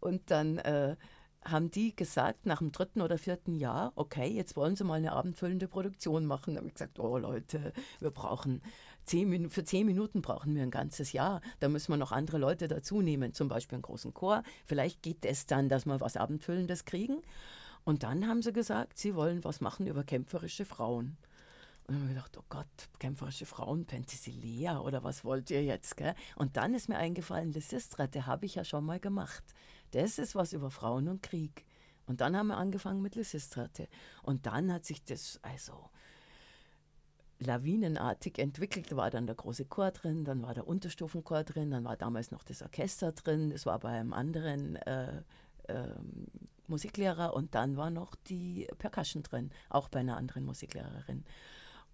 [0.00, 0.96] Und dann äh,
[1.44, 5.12] haben die gesagt, nach dem dritten oder vierten Jahr, okay, jetzt wollen sie mal eine
[5.12, 6.54] abendfüllende Produktion machen.
[6.54, 8.62] Da habe ich gesagt, oh Leute, wir brauchen
[9.04, 11.40] zehn Minuten, für zehn Minuten brauchen wir ein ganzes Jahr.
[11.60, 14.42] Da müssen wir noch andere Leute dazu nehmen, zum Beispiel einen großen Chor.
[14.64, 17.20] Vielleicht geht es dann, dass wir was Abendfüllendes kriegen.
[17.84, 21.18] Und dann haben sie gesagt, sie wollen was machen über kämpferische Frauen.
[21.86, 25.98] Und dann habe ich gedacht, oh Gott, kämpferische Frauen, Penthesilea oder was wollt ihr jetzt?
[25.98, 26.14] Gell?
[26.36, 29.44] Und dann ist mir eingefallen, Lysistrate habe ich ja schon mal gemacht.
[29.94, 31.64] Das ist was über Frauen und Krieg.
[32.06, 33.88] Und dann haben wir angefangen mit Lysistrate.
[34.22, 35.90] Und dann hat sich das also
[37.38, 38.90] lawinenartig entwickelt.
[38.90, 42.30] Da war dann der große Chor drin, dann war der Unterstufenchor drin, dann war damals
[42.30, 45.22] noch das Orchester drin, das war bei einem anderen äh,
[45.68, 45.94] äh,
[46.66, 51.24] Musiklehrer und dann war noch die Percussion drin, auch bei einer anderen Musiklehrerin.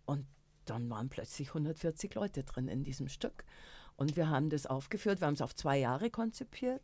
[0.07, 0.27] Und
[0.65, 3.45] dann waren plötzlich 140 Leute drin in diesem Stück.
[4.01, 6.81] Und wir haben das aufgeführt, wir haben es auf zwei Jahre konzipiert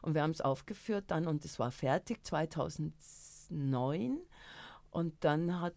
[0.00, 4.16] und wir haben es aufgeführt dann und es war fertig 2009.
[4.90, 5.74] Und dann hat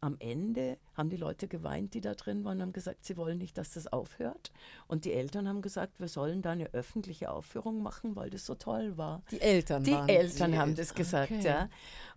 [0.00, 3.58] am Ende haben die Leute geweint, die da drin waren, haben gesagt, sie wollen nicht,
[3.58, 4.52] dass das aufhört.
[4.86, 8.54] Und die Eltern haben gesagt, wir sollen da eine öffentliche Aufführung machen, weil das so
[8.54, 9.22] toll war.
[9.32, 11.44] Die Eltern Die Eltern haben das gesagt, okay.
[11.44, 11.68] ja.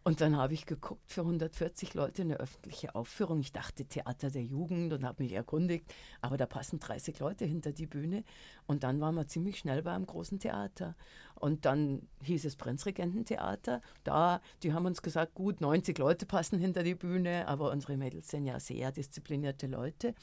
[0.07, 3.39] Und dann habe ich geguckt, für 140 Leute eine öffentliche Aufführung.
[3.39, 5.91] Ich dachte Theater der Jugend und habe mich erkundigt,
[6.21, 8.23] aber da passen 30 Leute hinter die Bühne.
[8.67, 10.95] Und dann waren wir ziemlich schnell beim großen Theater.
[11.33, 13.81] Und dann hieß es Prinzregententheater.
[14.03, 18.29] Da, die haben uns gesagt, gut, 90 Leute passen hinter die Bühne, aber unsere Mädels
[18.29, 20.13] sind ja sehr disziplinierte Leute.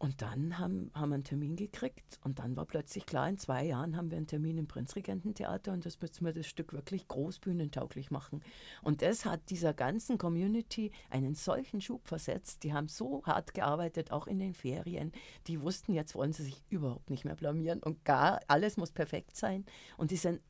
[0.00, 3.66] Und dann haben, haben wir einen Termin gekriegt und dann war plötzlich klar, in zwei
[3.66, 8.10] Jahren haben wir einen Termin im Prinzregententheater und das müssen wir das Stück wirklich großbühnentauglich
[8.10, 8.42] machen.
[8.80, 12.64] Und das hat dieser ganzen Community einen solchen Schub versetzt.
[12.64, 15.12] Die haben so hart gearbeitet, auch in den Ferien.
[15.48, 19.36] Die wussten, jetzt wollen sie sich überhaupt nicht mehr blamieren und gar alles muss perfekt
[19.36, 19.66] sein.
[19.98, 20.40] Und die sind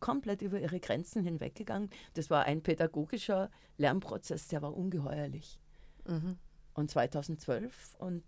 [0.00, 1.88] komplett über ihre Grenzen hinweggegangen.
[2.12, 5.58] Das war ein pädagogischer Lernprozess, der war ungeheuerlich.
[6.06, 6.36] Mhm.
[6.74, 8.22] Und 2012 und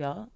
[0.00, 0.28] ja,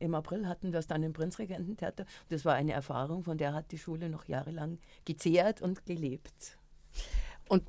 [0.00, 2.06] im April hatten wir es dann im Prinzregententheater.
[2.28, 6.58] Das war eine Erfahrung, von der hat die Schule noch jahrelang gezehrt und gelebt.
[7.48, 7.62] Und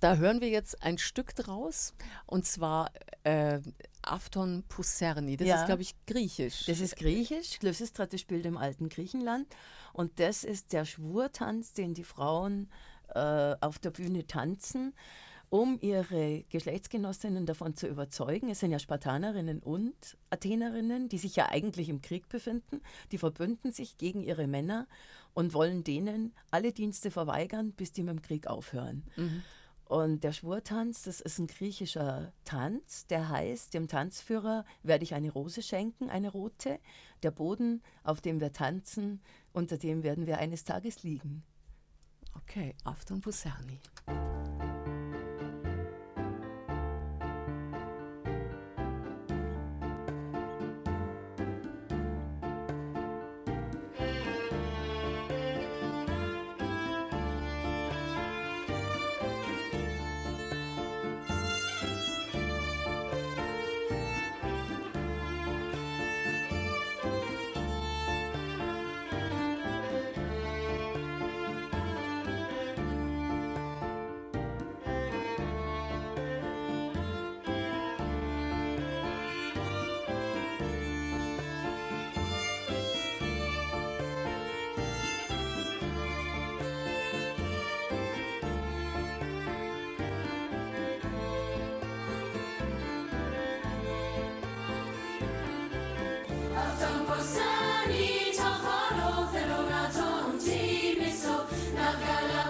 [0.00, 1.94] Da hören wir jetzt ein Stück draus
[2.26, 2.90] und zwar
[3.24, 3.58] äh,
[4.02, 5.38] Afton Pousserni.
[5.38, 5.60] Das Ja.
[5.60, 6.66] ist, glaube ich, griechisch.
[6.66, 7.58] Das ist griechisch.
[7.62, 9.46] Lysistrate spielt im alten Griechenland.
[9.94, 12.68] Und das ist der Schwurtanz, den die Frauen
[13.14, 14.92] äh, auf der Bühne tanzen,
[15.52, 18.48] um ihre Geschlechtsgenossinnen davon zu überzeugen.
[18.48, 22.80] Es sind ja Spartanerinnen und Athenerinnen, die sich ja eigentlich im Krieg befinden.
[23.12, 24.88] Die verbünden sich gegen ihre Männer
[25.34, 29.04] und wollen denen alle Dienste verweigern, bis die mit dem Krieg aufhören.
[29.84, 35.30] Und der Schwurtanz, das ist ein griechischer Tanz, der heißt, dem Tanzführer werde ich eine
[35.30, 36.78] Rose schenken, eine rote.
[37.22, 39.20] Der Boden, auf dem wir tanzen,
[39.52, 41.42] unter dem werden wir eines Tages liegen.
[42.34, 43.20] okay, Afton
[96.82, 102.41] Tamposani, Taharo, Ferona, Tonti, Miso, Nagala.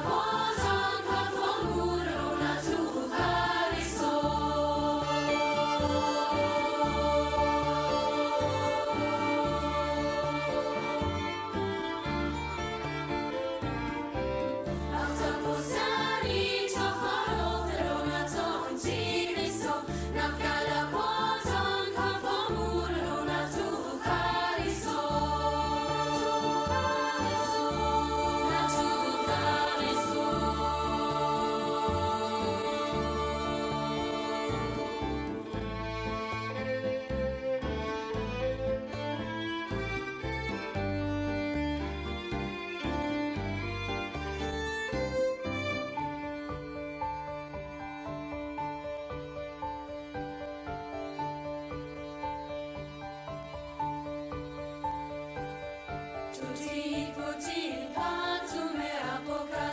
[56.43, 57.63] Tuti, puti,
[57.95, 59.72] pa, tumeapoka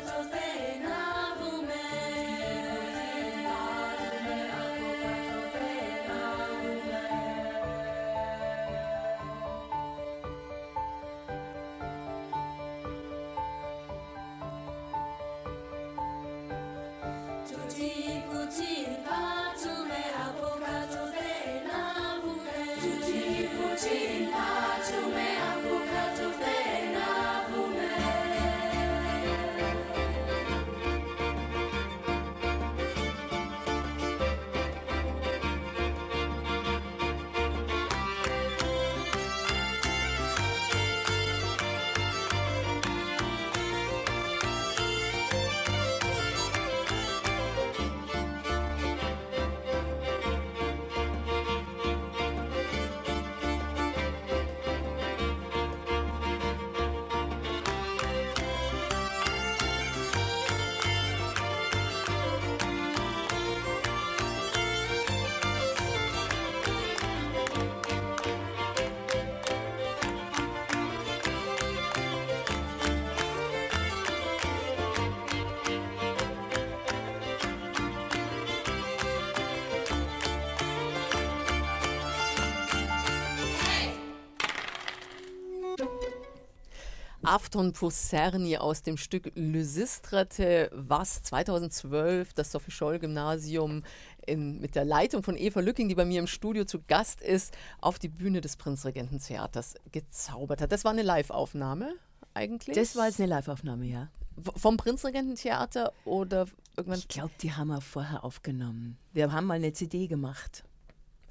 [87.29, 93.83] Afton Pousserni aus dem Stück Lysistrate, was 2012 das Sophie Scholl Gymnasium
[94.25, 97.55] in, mit der Leitung von Eva Lücking, die bei mir im Studio zu Gast ist,
[97.82, 100.71] auf die Bühne des Prinzregententheaters gezaubert hat.
[100.71, 101.93] Das war eine Live-Aufnahme
[102.34, 102.75] eigentlich?
[102.75, 104.07] Das war jetzt eine Live-Aufnahme, ja.
[104.55, 106.97] Vom Prinzregententheater oder irgendwann?
[106.97, 108.97] Ich glaube, die haben wir vorher aufgenommen.
[109.13, 110.63] Wir haben mal eine CD gemacht.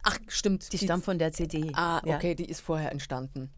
[0.04, 0.72] Ach, stimmt.
[0.72, 1.72] Die stammt von der CD.
[1.74, 2.14] Ah, Ja.
[2.16, 3.50] okay, die ist vorher entstanden.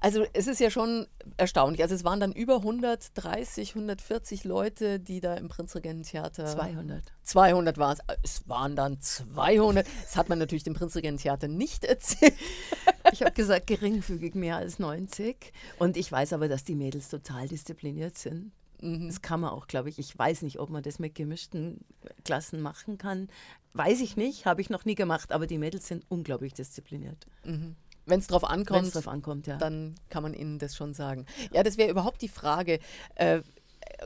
[0.00, 1.82] Also es ist ja schon erstaunlich.
[1.82, 6.46] Also es waren dann über 130, 140 Leute, die da im Prinzregententheater...
[6.46, 7.02] 200.
[7.22, 8.16] 200 waren es.
[8.22, 9.86] Es waren dann 200.
[10.02, 12.34] Das hat man natürlich dem Prinzregententheater nicht erzählt.
[13.12, 15.52] Ich habe gesagt, geringfügig mehr als 90.
[15.78, 18.52] Und ich weiß aber, dass die Mädels total diszipliniert sind.
[18.80, 19.08] Mhm.
[19.08, 19.98] Das kann man auch, glaube ich.
[19.98, 21.84] Ich weiß nicht, ob man das mit gemischten
[22.24, 23.28] Klassen machen kann.
[23.74, 27.26] Weiß ich nicht, habe ich noch nie gemacht, aber die Mädels sind unglaublich diszipliniert.
[27.44, 27.76] Mhm.
[28.10, 29.56] Wenn es drauf ankommt, drauf ankommt ja.
[29.56, 31.26] dann kann man ihnen das schon sagen.
[31.52, 32.78] Ja, das wäre überhaupt die Frage.
[33.14, 33.40] Äh,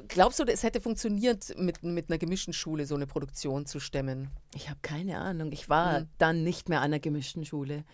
[0.09, 4.30] glaubst du, es hätte funktioniert, mit, mit einer gemischten Schule so eine Produktion zu stemmen?
[4.55, 5.52] Ich habe keine Ahnung.
[5.52, 6.09] Ich war mhm.
[6.18, 7.84] dann nicht mehr an einer gemischten Schule.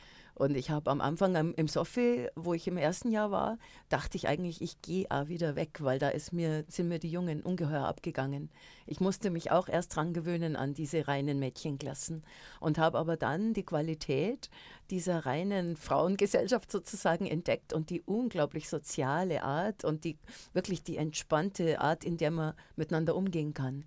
[0.40, 3.58] Und ich habe am Anfang im, Sofi, wo ich im ersten Jahr war,
[3.90, 7.10] dachte ich eigentlich, ich gehe auch wieder weg, weil da ist mir, sind mir die
[7.10, 8.48] Jungen ungeheuer abgegangen.
[8.86, 12.24] Ich musste mich auch erst dran gewöhnen an diese reinen Mädchenklassen
[12.58, 14.48] und habe aber dann die Qualität
[14.88, 20.16] dieser reinen Frauengesellschaft sozusagen entdeckt und die unglaublich soziale Art und die
[20.54, 23.84] wirklich die entspannte Art, in der man miteinander umgehen kann.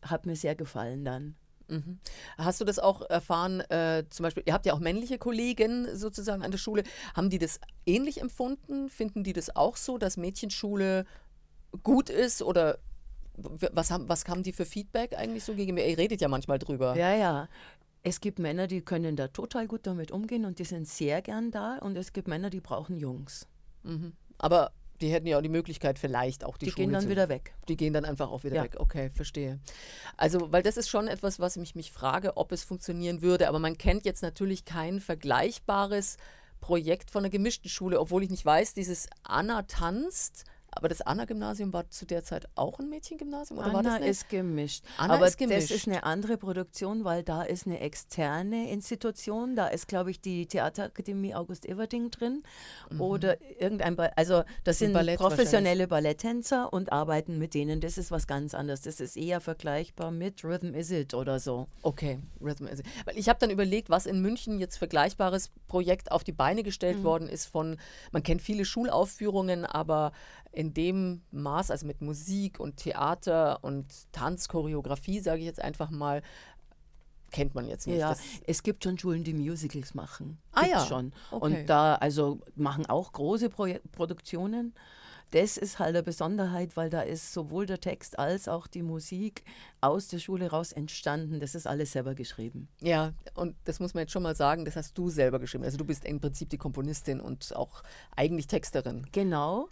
[0.00, 1.34] Hat mir sehr gefallen dann.
[1.72, 1.98] Mhm.
[2.36, 6.42] Hast du das auch erfahren, äh, zum Beispiel, ihr habt ja auch männliche Kollegen sozusagen
[6.42, 8.88] an der Schule, haben die das ähnlich empfunden?
[8.90, 11.06] Finden die das auch so, dass Mädchenschule
[11.82, 12.78] gut ist oder
[13.34, 15.88] was haben, was haben die für Feedback eigentlich so gegen mir?
[15.88, 16.94] Ihr redet ja manchmal drüber.
[16.96, 17.48] Ja, ja.
[18.02, 21.50] Es gibt Männer, die können da total gut damit umgehen und die sind sehr gern
[21.50, 23.46] da und es gibt Männer, die brauchen Jungs.
[23.84, 24.12] Mhm.
[24.38, 27.08] Aber die hätten ja auch die Möglichkeit, vielleicht auch die, die Schule gehen dann zu,
[27.08, 27.54] wieder weg.
[27.68, 28.62] Die gehen dann einfach auch wieder ja.
[28.64, 28.76] weg.
[28.78, 29.58] Okay, verstehe.
[30.16, 33.48] Also, weil das ist schon etwas, was ich mich frage, ob es funktionieren würde.
[33.48, 36.16] Aber man kennt jetzt natürlich kein vergleichbares
[36.60, 40.44] Projekt von einer gemischten Schule, obwohl ich nicht weiß, dieses Anna tanzt
[40.74, 43.58] aber das Anna-Gymnasium war zu der Zeit auch ein Mädchengymnasium?
[43.58, 44.08] Oder Anna war das eine?
[44.08, 44.82] ist gemischt.
[44.96, 45.70] Anna aber ist gemischt.
[45.70, 49.54] das ist eine andere Produktion, weil da ist eine externe Institution.
[49.54, 52.42] Da ist, glaube ich, die Theaterakademie August Everding drin.
[52.90, 53.00] Mhm.
[53.00, 57.80] Oder irgendein, ba also das sind Ballett professionelle Balletttänzer und arbeiten mit denen.
[57.80, 58.80] Das ist was ganz anderes.
[58.80, 61.68] Das ist eher vergleichbar mit Rhythm Is It oder so.
[61.82, 62.86] Okay, Rhythm Is It.
[63.04, 66.98] Weil ich habe dann überlegt, was in München jetzt vergleichbares Projekt auf die Beine gestellt
[66.98, 67.04] mhm.
[67.04, 67.76] worden ist von,
[68.10, 70.12] man kennt viele Schulaufführungen, aber
[70.52, 75.90] in dem Maß, also mit Musik und Theater und Tanz, Choreografie, sage ich jetzt einfach
[75.90, 76.22] mal,
[77.32, 77.98] kennt man jetzt nicht.
[77.98, 78.14] Ja,
[78.46, 80.38] es gibt schon Schulen, die Musicals machen.
[80.52, 80.86] Ah Gibt's ja.
[80.86, 81.12] schon.
[81.30, 81.44] Okay.
[81.44, 84.74] Und da also machen auch große Pro Produktionen.
[85.30, 89.44] Das ist halt eine Besonderheit, weil da ist sowohl der Text als auch die Musik
[89.80, 91.40] aus der Schule raus entstanden.
[91.40, 92.68] Das ist alles selber geschrieben.
[92.82, 95.64] Ja, und das muss man jetzt schon mal sagen, das hast du selber geschrieben.
[95.64, 97.82] Also du bist im Prinzip die Komponistin und auch
[98.14, 99.06] eigentlich Texterin.
[99.10, 99.70] Genau,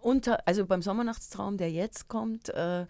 [0.00, 2.86] unter, also beim Sommernachtstraum, der jetzt kommt, äh,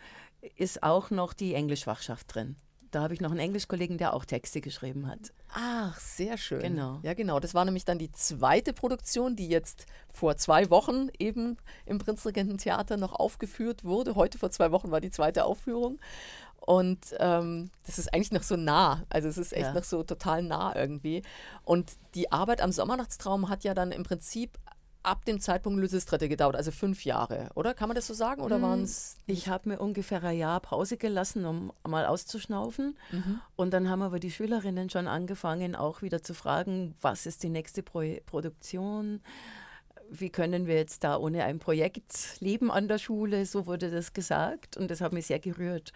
[0.57, 2.57] ist auch noch die Englischfachschaft drin.
[2.93, 5.33] Da habe ich noch einen Englischkollegen, der auch Texte geschrieben hat.
[5.55, 6.61] Ach, sehr schön.
[6.61, 7.01] Genau.
[7.03, 7.41] Ja, genau.
[7.41, 12.99] Das war nämlich dann die zweite Produktion, die jetzt vor zwei Wochen eben im Prinzregententheater
[12.99, 14.15] noch aufgeführt wurde.
[14.15, 16.01] Heute vor zwei Wochen war die zweite Aufführung.
[16.61, 19.05] Und ähm, das ist eigentlich noch so nah.
[19.09, 19.73] Also es ist echt ja.
[19.73, 21.23] noch so total nah irgendwie.
[21.65, 24.59] Und die Arbeit am Sommernachtstraum hat ja dann im Prinzip
[25.03, 27.75] ab dem Zeitpunkt Lysistrate gedauert, also fünf Jahre, oder?
[27.75, 28.43] Kann man das so sagen?
[28.43, 29.17] Oder hm, waren es.
[29.27, 32.97] Ich habe mir ungefähr ein Jahr Pause gelassen, um mal auszuschnaufen.
[33.11, 33.41] Mhm.
[33.57, 37.51] Und dann haben aber die Schülerinnen schon angefangen, auch wieder zu fragen, was ist die
[37.51, 39.21] nächste Pro Produktion?
[40.11, 43.47] Wie können wir jetzt da ohne ein Projekt leben an der Schule?
[43.47, 45.93] So wurde das gesagt und das hat mich sehr gerührt.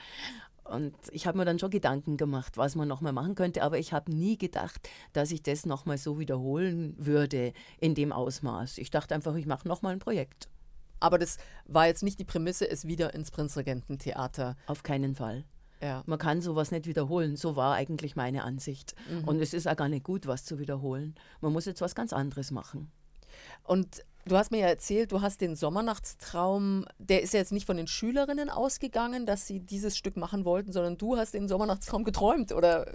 [0.69, 3.93] Und ich habe mir dann schon Gedanken gemacht, was man nochmal machen könnte, aber ich
[3.93, 8.79] habe nie gedacht, dass ich das nochmal so wiederholen würde in dem Ausmaß.
[8.79, 10.49] Ich dachte einfach, ich mache nochmal ein Projekt.
[10.99, 14.57] Aber das war jetzt nicht die Prämisse, es wieder ins Prinzregententheater.
[14.67, 15.45] Auf keinen Fall.
[15.83, 16.03] Ja.
[16.07, 17.37] Man kann sowas nicht wiederholen.
[17.37, 18.95] So war eigentlich meine Ansicht.
[19.11, 19.25] Mhm.
[19.25, 21.15] Und es ist auch gar nicht gut, was zu wiederholen.
[21.41, 22.91] Man muss jetzt was ganz anderes machen.
[23.63, 27.65] Und Du hast mir ja erzählt, du hast den Sommernachtstraum, der ist ja jetzt nicht
[27.65, 32.03] von den Schülerinnen ausgegangen, dass sie dieses Stück machen wollten, sondern du hast den Sommernachtstraum
[32.03, 32.89] geträumt oder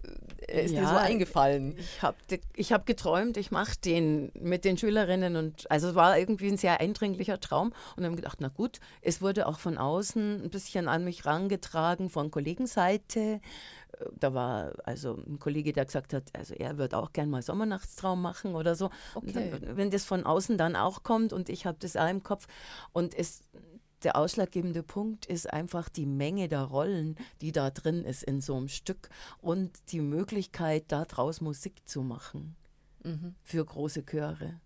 [0.47, 1.77] äh, ist ja, dir so eingefallen?
[1.77, 2.17] Ich habe
[2.53, 6.57] ich hab geträumt, ich mache den mit den Schülerinnen und also es war irgendwie ein
[6.57, 10.89] sehr eindringlicher Traum und haben gedacht, na gut, es wurde auch von außen ein bisschen
[10.89, 13.39] an mich rangetragen von Kollegenseite
[14.17, 18.21] da war also ein Kollege, der gesagt hat, also er wird auch gern mal Sommernachtstraum
[18.21, 18.89] machen oder so.
[19.15, 19.51] Okay.
[19.51, 22.47] Dann, wenn das von außen dann auch kommt und ich habe das auch im Kopf
[22.93, 23.43] und es
[24.03, 28.55] der ausschlaggebende Punkt ist einfach die Menge der Rollen, die da drin ist in so
[28.55, 29.09] einem Stück
[29.41, 32.55] und die Möglichkeit, daraus Musik zu machen
[33.03, 33.35] mhm.
[33.43, 34.59] für große Chöre.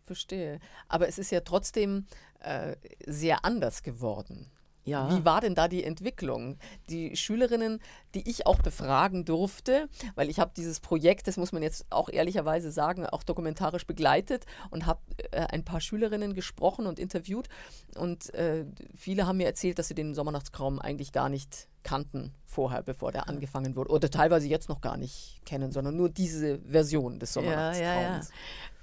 [0.00, 0.60] Verstehe.
[0.88, 2.06] Aber es ist ja trotzdem
[2.40, 4.50] äh, sehr anders geworden.
[4.84, 5.10] Ja.
[5.10, 6.58] Wie war denn da die Entwicklung?
[6.90, 7.80] Die Schülerinnen,
[8.14, 12.08] die ich auch befragen durfte, weil ich habe dieses Projekt, das muss man jetzt auch
[12.08, 15.00] ehrlicherweise sagen, auch dokumentarisch begleitet und habe
[15.32, 17.48] äh, ein paar Schülerinnen gesprochen und interviewt
[17.96, 18.66] und äh,
[18.96, 23.28] viele haben mir erzählt, dass sie den Sommernachtskraum eigentlich gar nicht kannten vorher, bevor der
[23.28, 27.80] angefangen wurde oder teilweise jetzt noch gar nicht kennen, sondern nur diese Version des Sommernachtstraums.
[27.80, 28.20] Ja, ja, ja.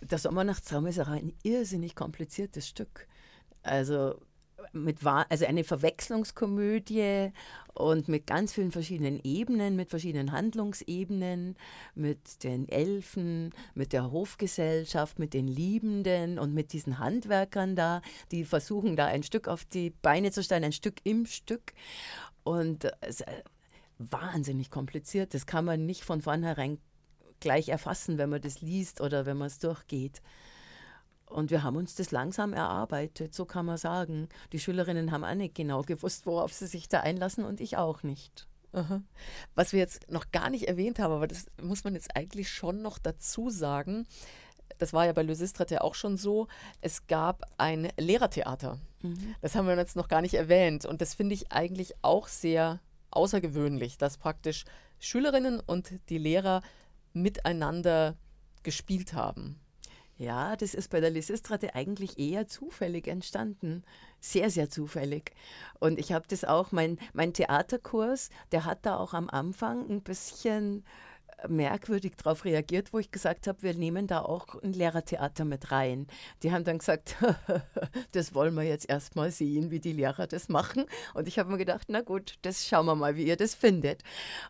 [0.02, 3.08] Der Sommernachtstraum ist auch ein irrsinnig kompliziertes Stück.
[3.64, 4.16] Also
[4.74, 7.32] mit, also eine Verwechslungskomödie
[7.74, 11.56] und mit ganz vielen verschiedenen Ebenen, mit verschiedenen Handlungsebenen,
[11.96, 18.02] mit den Elfen, mit der Hofgesellschaft, mit den Liebenden und mit diesen Handwerkern da,
[18.32, 21.74] die versuchen da ein Stück auf die Beine zu stellen, ein Stück im Stück.
[22.44, 23.26] Und es ist
[23.98, 25.34] wahnsinnig kompliziert.
[25.34, 26.80] Das kann man nicht von vornherein
[27.40, 30.22] gleich erfassen, wenn man das liest oder wenn man es durchgeht.
[31.32, 34.28] Und wir haben uns das langsam erarbeitet, so kann man sagen.
[34.52, 38.04] Die Schülerinnen haben auch nicht genau gewusst, worauf sie sich da einlassen und ich auch
[38.04, 38.48] nicht.
[38.74, 39.02] Aha.
[39.56, 42.82] Was wir jetzt noch gar nicht erwähnt haben, aber das muss man jetzt eigentlich schon
[42.82, 44.06] noch dazu sagen,
[44.78, 46.48] das war ja bei Lysistrat ja auch schon so,
[46.82, 48.80] es gab ein Lehrertheater.
[49.02, 49.36] Mhm.
[49.42, 50.86] Das haben wir jetzt noch gar nicht erwähnt.
[50.86, 52.80] Und das finde ich eigentlich auch sehr
[53.12, 54.66] außergewöhnlich, dass praktisch
[55.00, 56.62] Schülerinnen und die Lehrer
[57.14, 58.16] miteinander
[58.64, 59.60] gespielt haben.
[60.22, 63.84] Ja, das ist bei der Lysistrate eigentlich eher zufällig entstanden.
[64.20, 65.32] Sehr, sehr zufällig.
[65.80, 70.04] Und ich habe das auch, mein, mein Theaterkurs, der hat da auch am Anfang ein
[70.04, 70.86] bisschen
[71.48, 76.08] merkwürdig darauf reagiert, wo ich gesagt habe, wir nehmen da auch ein Lehrertheater mit rein.
[76.44, 77.16] Die haben dann gesagt,
[78.12, 80.86] das wollen wir jetzt erstmal sehen, wie die Lehrer das machen.
[81.14, 84.04] Und ich habe mir gedacht, na gut, das schauen wir mal, wie ihr das findet.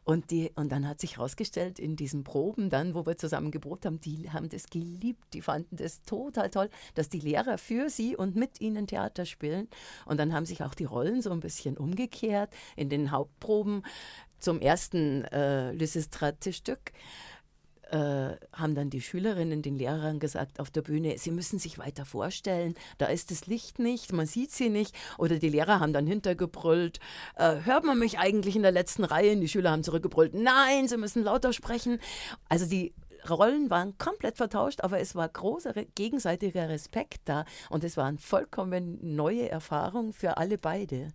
[0.03, 3.85] Und, die, und dann hat sich herausgestellt, in diesen Proben dann, wo wir zusammen geprobt
[3.85, 5.33] haben, die haben das geliebt.
[5.33, 9.67] Die fanden das total toll, dass die Lehrer für sie und mit ihnen Theater spielen.
[10.05, 12.53] Und dann haben sich auch die Rollen so ein bisschen umgekehrt.
[12.75, 13.83] In den Hauptproben
[14.41, 16.91] zum ersten äh, Lysistrate-Stück
[17.91, 22.05] äh, haben dann die Schülerinnen den Lehrern gesagt auf der Bühne, sie müssen sich weiter
[22.05, 24.95] vorstellen, da ist das Licht nicht, man sieht sie nicht.
[25.17, 26.99] Oder die Lehrer haben dann hintergebrüllt,
[27.35, 29.33] äh, hört man mich eigentlich in der letzten Reihe?
[29.33, 31.99] Und die Schüler haben zurückgebrüllt, nein, sie müssen lauter sprechen.
[32.47, 32.93] Also die
[33.29, 38.17] Rollen waren komplett vertauscht, aber es war großer gegenseitiger Respekt da und es war eine
[38.17, 41.09] vollkommen neue Erfahrung für alle beide.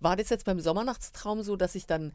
[0.00, 2.12] War das jetzt beim Sommernachtstraum so, dass sich dann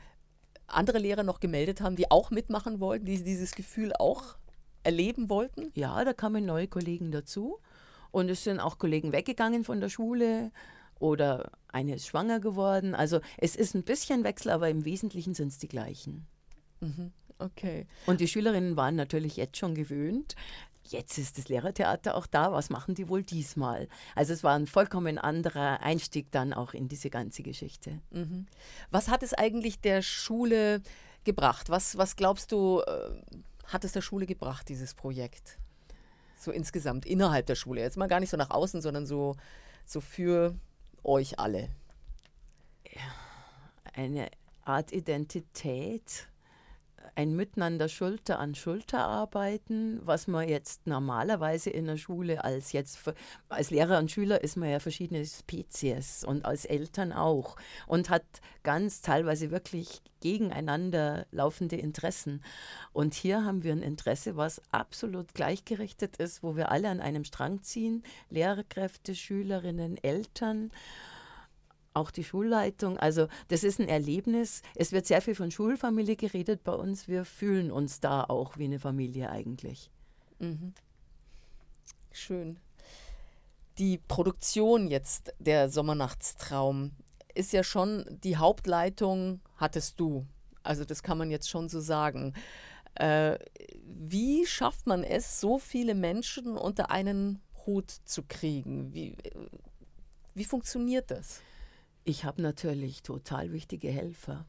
[0.68, 4.38] andere Lehrer noch gemeldet haben, die auch mitmachen wollten, die dieses Gefühl auch
[4.84, 5.72] erleben wollten?
[5.76, 7.60] Ja, da kamen neue Kollegen dazu.
[8.12, 10.52] Und es sind auch Kollegen weggegangen von der Schule
[11.00, 12.96] oder eine ist schwanger geworden.
[12.96, 16.28] Also es ist ein bisschen Wechsel, aber im Wesentlichen sind es die gleichen.
[16.80, 17.12] Mhm.
[17.40, 17.88] Okay.
[18.06, 20.36] Und die Schülerinnen waren natürlich jetzt schon gewöhnt,
[20.86, 23.88] jetzt ist das Lehrertheater auch da, was machen die wohl diesmal?
[24.16, 28.00] Also es war ein vollkommen anderer Einstieg dann auch in diese ganze Geschichte.
[28.12, 28.46] Mhm.
[28.92, 30.82] Was hat es eigentlich der Schule
[31.24, 31.70] gebracht?
[31.70, 33.22] Was, was glaubst du, äh,
[33.66, 35.58] hat es der Schule gebracht, dieses Projekt?
[36.38, 37.82] So insgesamt, innerhalb der Schule.
[37.82, 39.36] Jetzt mal gar nicht so nach außen, sondern so,
[39.86, 40.56] so für
[41.04, 41.70] euch alle.
[42.92, 44.30] Ja, eine
[44.66, 46.28] Art Identität
[47.16, 53.00] ein Miteinander Schulter an Schulter arbeiten, was man jetzt normalerweise in der Schule als jetzt
[53.50, 57.56] als Lehrer und Schüler ist man ja verschiedene Spezies und als Eltern auch
[57.88, 58.24] und hat
[58.64, 62.42] ganz teilweise wirklich gegeneinander laufende Interessen.
[62.94, 67.26] Und hier haben wir ein Interesse, was absolut gleichgerichtet ist, wo wir alle an einem
[67.26, 70.72] Strang ziehen, Lehrkräfte, Schülerinnen, Eltern
[71.94, 72.98] auch die Schulleitung.
[72.98, 74.62] Also das ist ein Erlebnis.
[74.76, 77.08] Es wird sehr viel von Schulfamilie geredet bei uns.
[77.08, 79.92] Wir fühlen uns da auch wie eine Familie eigentlich.
[80.40, 80.74] Mhm.
[82.12, 82.60] Schön.
[83.78, 86.92] Die Produktion jetzt der Sommernachtstraum
[87.34, 90.28] ist ja schon die Hauptleitung hattest du.
[90.62, 92.34] Also das kann man jetzt schon so sagen.
[92.96, 93.40] Äh,
[93.86, 98.94] wie schafft man es, so viele Menschen unter einen Hut zu kriegen?
[98.94, 99.18] Wie,
[100.36, 101.42] wie funktioniert das?
[102.06, 104.46] Ich habe natürlich total wichtige Helfer.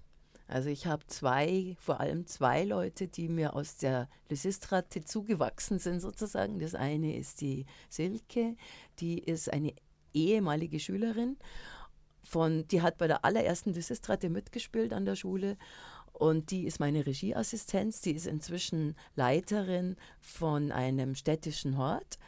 [0.49, 6.01] Also ich habe zwei, vor allem zwei Leute, die mir aus der Lysistrate zugewachsen sind
[6.01, 6.59] sozusagen.
[6.59, 8.57] Das eine ist die Silke,
[8.99, 9.73] die ist eine
[10.13, 11.37] ehemalige Schülerin
[12.25, 15.57] von, die hat bei der allerersten Lysistrate mitgespielt an der Schule
[16.13, 18.01] und die ist meine Regieassistenz.
[18.01, 22.19] Die ist inzwischen Leiterin von einem städtischen Hort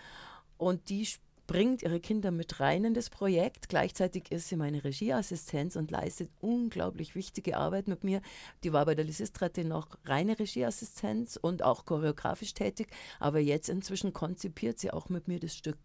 [0.56, 3.68] und die spielt bringt ihre Kinder mit rein in das Projekt.
[3.68, 8.20] Gleichzeitig ist sie meine Regieassistenz und leistet unglaublich wichtige Arbeit mit mir.
[8.64, 12.88] Die war bei der Lysistrate noch reine Regieassistenz und auch choreografisch tätig,
[13.20, 15.78] aber jetzt inzwischen konzipiert sie auch mit mir das Stück.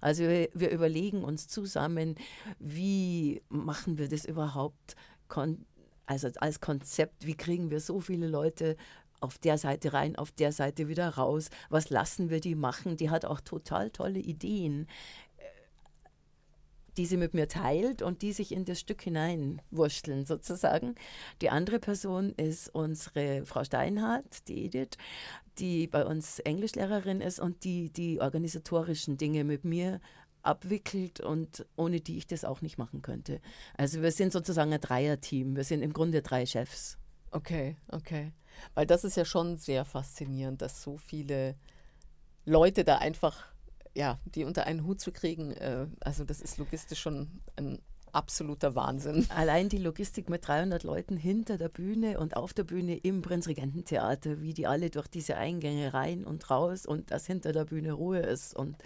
[0.00, 2.14] Also wir, wir überlegen uns zusammen,
[2.58, 4.96] wie machen wir das überhaupt
[6.06, 8.76] also als Konzept, wie kriegen wir so viele Leute
[9.20, 11.50] auf der Seite rein, auf der Seite wieder raus.
[11.68, 12.96] Was lassen wir die machen?
[12.96, 14.86] Die hat auch total tolle Ideen,
[15.36, 15.42] äh,
[16.96, 20.94] die sie mit mir teilt und die sich in das Stück hineinwursteln sozusagen.
[21.42, 24.96] Die andere Person ist unsere Frau Steinhardt, die Edith,
[25.58, 30.00] die bei uns Englischlehrerin ist und die die organisatorischen Dinge mit mir
[30.42, 33.40] abwickelt und ohne die ich das auch nicht machen könnte.
[33.76, 35.56] Also wir sind sozusagen ein Dreierteam.
[35.56, 36.98] Wir sind im Grunde drei Chefs.
[37.30, 38.32] Okay, okay.
[38.74, 41.54] Weil das ist ja schon sehr faszinierend, dass so viele
[42.44, 43.44] Leute da einfach,
[43.94, 47.80] ja, die unter einen Hut zu kriegen, äh, also das ist logistisch schon ein
[48.12, 49.26] absoluter Wahnsinn.
[49.30, 54.40] Allein die Logistik mit 300 Leuten hinter der Bühne und auf der Bühne im Prinzregententheater,
[54.40, 58.20] wie die alle durch diese Eingänge rein und raus und dass hinter der Bühne Ruhe
[58.20, 58.76] ist und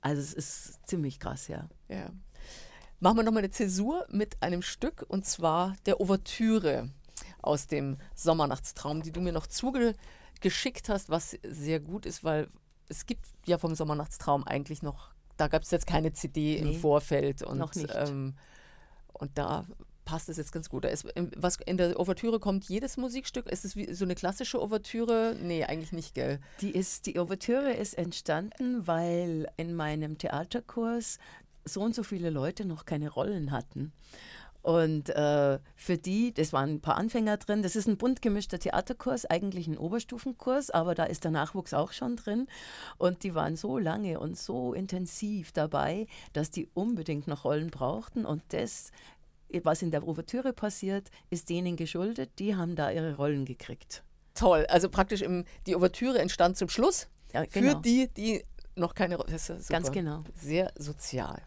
[0.00, 1.68] also es ist ziemlich krass, ja.
[1.88, 2.10] Ja.
[3.00, 6.90] Machen wir nochmal eine Zäsur mit einem Stück und zwar der Ouvertüre
[7.46, 12.48] aus dem Sommernachtstraum, die du mir noch zugeschickt hast, was sehr gut ist, weil
[12.88, 16.80] es gibt ja vom Sommernachtstraum eigentlich noch, da gab es jetzt keine CD nee, im
[16.80, 17.92] Vorfeld und, noch nicht.
[17.94, 18.34] Ähm,
[19.12, 19.64] und da
[20.04, 20.84] passt es jetzt ganz gut.
[20.84, 23.46] Ist, was in der Ouvertüre kommt jedes Musikstück.
[23.48, 25.36] Ist es wie so eine klassische Ouvertüre?
[25.40, 26.40] Nee, eigentlich nicht, gell?
[26.60, 31.18] Die, ist, die Ouvertüre ist entstanden, weil in meinem Theaterkurs
[31.64, 33.92] so und so viele Leute noch keine Rollen hatten.
[34.64, 38.58] Und äh, für die, das waren ein paar Anfänger drin, das ist ein bunt gemischter
[38.58, 42.46] Theaterkurs, eigentlich ein Oberstufenkurs, aber da ist der Nachwuchs auch schon drin.
[42.96, 48.24] Und die waren so lange und so intensiv dabei, dass die unbedingt noch Rollen brauchten.
[48.24, 48.90] Und das,
[49.64, 52.30] was in der Ouvertüre passiert, ist denen geschuldet.
[52.38, 54.02] Die haben da ihre Rollen gekriegt.
[54.32, 57.72] Toll, also praktisch im, die Ouvertüre entstand zum Schluss ja, genau.
[57.72, 58.42] für die, die
[58.76, 59.36] noch keine Rolle.
[59.68, 60.24] Ganz genau.
[60.40, 61.42] Sehr sozial.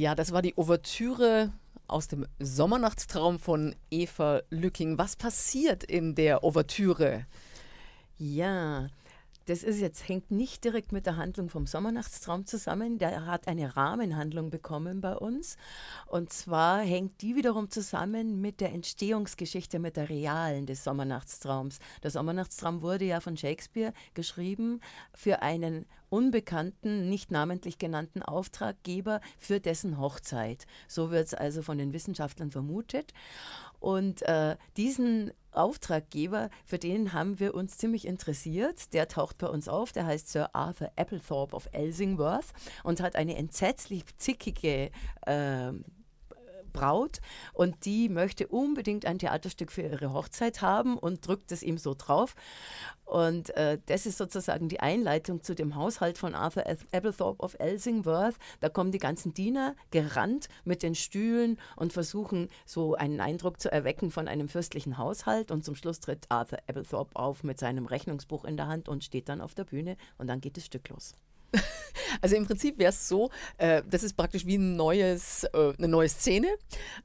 [0.00, 1.52] Ja, das war die Ouvertüre
[1.86, 4.96] aus dem Sommernachtstraum von Eva Lücking.
[4.96, 7.26] Was passiert in der Ouvertüre?
[8.16, 8.86] Ja,
[9.46, 12.98] das ist jetzt, hängt nicht direkt mit der Handlung vom Sommernachtstraum zusammen.
[12.98, 15.56] Der hat eine Rahmenhandlung bekommen bei uns.
[16.06, 21.78] Und zwar hängt die wiederum zusammen mit der Entstehungsgeschichte, mit der realen des Sommernachtstraums.
[22.02, 24.80] Der Sommernachtstraum wurde ja von Shakespeare geschrieben
[25.14, 30.66] für einen unbekannten, nicht namentlich genannten Auftraggeber für dessen Hochzeit.
[30.88, 33.14] So wird es also von den Wissenschaftlern vermutet.
[33.78, 38.92] Und äh, diesen Auftraggeber, für den haben wir uns ziemlich interessiert.
[38.92, 42.52] Der taucht bei uns auf, der heißt Sir Arthur Applethorpe of Elsingworth
[42.84, 44.90] und hat eine entsetzlich zickige
[45.26, 45.72] äh,
[46.72, 47.20] Braut
[47.52, 51.94] und die möchte unbedingt ein Theaterstück für ihre Hochzeit haben und drückt es ihm so
[51.96, 52.34] drauf.
[53.04, 58.36] Und äh, das ist sozusagen die Einleitung zu dem Haushalt von Arthur Applethorpe of Elsingworth.
[58.60, 63.70] Da kommen die ganzen Diener gerannt mit den Stühlen und versuchen so einen Eindruck zu
[63.72, 65.50] erwecken von einem fürstlichen Haushalt.
[65.50, 69.28] Und zum Schluss tritt Arthur Applethorpe auf mit seinem Rechnungsbuch in der Hand und steht
[69.28, 71.14] dann auf der Bühne und dann geht das Stück los.
[72.22, 75.86] Also im Prinzip wäre es so, äh, das ist praktisch wie ein neues, äh, eine
[75.86, 76.48] neue Szene.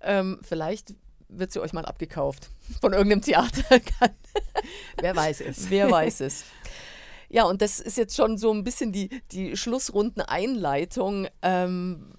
[0.01, 0.95] Ähm, vielleicht
[1.29, 2.49] wird sie euch mal abgekauft
[2.81, 3.63] von irgendeinem Theater.
[4.99, 5.69] Wer weiß es.
[5.69, 6.45] Wer weiß es.
[7.29, 11.27] Ja, und das ist jetzt schon so ein bisschen die, die Schlussrunden-Einleitung.
[11.41, 12.11] Ähm,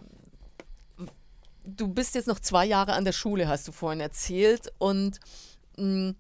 [1.65, 4.73] du bist jetzt noch zwei Jahre an der Schule, hast du vorhin erzählt.
[4.79, 5.19] Und
[5.77, 6.17] mh, mm,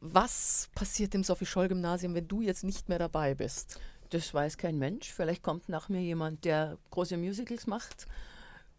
[0.00, 3.78] was passiert im Sophie-Scholl-Gymnasium, wenn du jetzt nicht mehr dabei bist?
[4.12, 5.10] Das weiß kein Mensch.
[5.10, 8.06] Vielleicht kommt nach mir jemand, der große Musicals macht.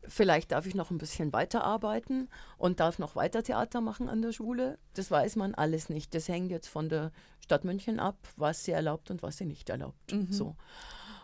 [0.08, 2.30] Vielleicht darf ich noch ein bisschen weiterarbeiten
[2.60, 4.78] und darf noch weiter Theater machen an der Schule.
[4.94, 6.14] Das weiß man alles nicht.
[6.14, 9.70] Das hängt jetzt von der Stadt München ab, was sie erlaubt und was sie nicht
[9.72, 10.14] erlaubt.
[10.14, 10.32] Mhm.
[10.32, 10.56] So.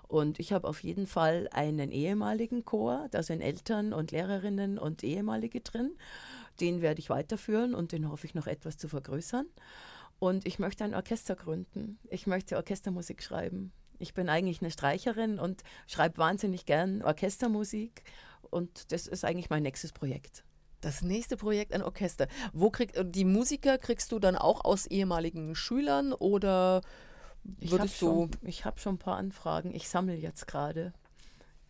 [0.07, 5.03] Und ich habe auf jeden Fall einen ehemaligen Chor, da sind Eltern und Lehrerinnen und
[5.03, 5.95] ehemalige drin.
[6.59, 9.45] Den werde ich weiterführen und den hoffe ich noch etwas zu vergrößern.
[10.17, 11.99] Und ich möchte ein Orchester gründen.
[12.09, 13.71] Ich möchte Orchestermusik schreiben.
[13.99, 18.03] Ich bin eigentlich eine Streicherin und schreibe wahnsinnig gern Orchestermusik
[18.49, 20.43] und das ist eigentlich mein nächstes Projekt.
[20.81, 22.27] Das nächste Projekt ein Orchester.
[22.53, 26.81] Wo kriegt die Musiker kriegst du dann auch aus ehemaligen Schülern oder
[27.43, 28.29] würdest du?
[28.41, 29.73] ich habe schon ein paar Anfragen.
[29.73, 30.93] Ich sammle jetzt gerade.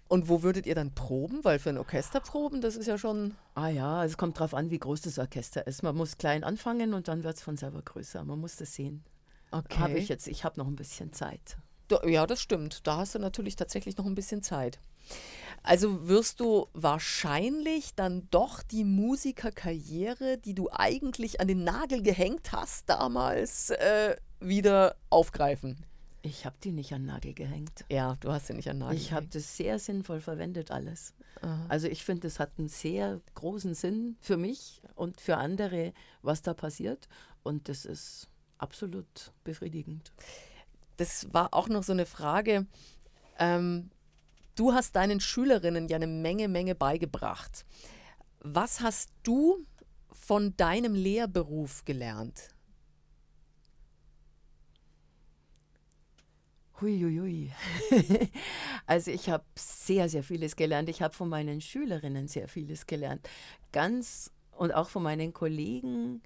[0.07, 1.43] Und wo würdet ihr dann proben?
[1.43, 3.35] Weil für ein Orchester proben, das ist ja schon.
[3.53, 5.83] Ah ja, es kommt darauf an, wie groß das Orchester ist.
[5.83, 8.23] Man muss klein anfangen und dann wird es von selber größer.
[8.23, 9.03] Man muss das sehen.
[9.51, 9.79] Okay.
[9.79, 11.57] Habe ich jetzt, ich habe noch ein bisschen Zeit.
[12.05, 12.85] Ja, das stimmt.
[12.87, 14.79] Da hast du natürlich tatsächlich noch ein bisschen Zeit.
[15.63, 22.51] Also wirst du wahrscheinlich dann doch die Musikerkarriere, die du eigentlich an den Nagel gehängt
[22.51, 25.85] hast damals, äh, wieder aufgreifen.
[26.21, 27.85] Ich habe die nicht an den Nagel gehängt.
[27.89, 31.13] Ja, du hast sie nicht an den Nagel Ich habe das sehr sinnvoll verwendet alles.
[31.41, 31.65] Aha.
[31.69, 36.41] Also ich finde, es hat einen sehr großen Sinn für mich und für andere, was
[36.41, 37.07] da passiert.
[37.43, 38.27] Und das ist
[38.57, 40.11] absolut befriedigend
[40.99, 42.67] das war auch noch so eine Frage.
[43.37, 43.89] Ähm,
[44.55, 47.65] du hast deinen Schülerinnen ja eine Menge, Menge beigebracht.
[48.39, 49.65] Was hast du
[50.11, 52.49] von deinem Lehrberuf gelernt?
[56.81, 57.51] Huiuiui.
[58.85, 60.89] also ich habe sehr, sehr vieles gelernt.
[60.89, 63.27] Ich habe von meinen Schülerinnen sehr vieles gelernt.
[63.71, 66.21] Ganz und auch von meinen Kollegen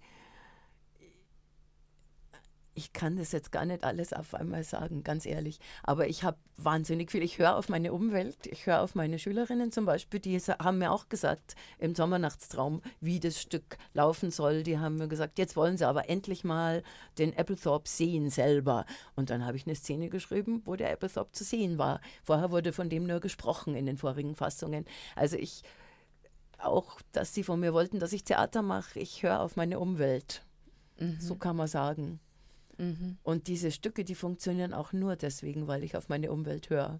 [2.75, 5.59] ich kann das jetzt gar nicht alles auf einmal sagen, ganz ehrlich.
[5.83, 7.21] Aber ich habe wahnsinnig viel.
[7.23, 10.91] Ich höre auf meine Umwelt, ich höre auf meine Schülerinnen zum Beispiel, die haben mir
[10.91, 14.63] auch gesagt im Sommernachtstraum, wie das Stück laufen soll.
[14.63, 16.83] Die haben mir gesagt, jetzt wollen sie aber endlich mal
[17.17, 18.85] den Applethorpe sehen selber.
[19.15, 22.01] Und dann habe ich eine Szene geschrieben, wo der Applethorpe zu sehen war.
[22.23, 24.85] Vorher wurde von dem nur gesprochen in den vorigen Fassungen.
[25.15, 25.63] Also ich,
[26.57, 30.43] auch, dass sie von mir wollten, dass ich Theater mache, ich höre auf meine Umwelt.
[30.97, 31.19] Mhm.
[31.19, 32.19] So kann man sagen.
[32.83, 33.17] Mhm.
[33.23, 36.99] Und diese Stücke, die funktionieren auch nur deswegen, weil ich auf meine Umwelt höre.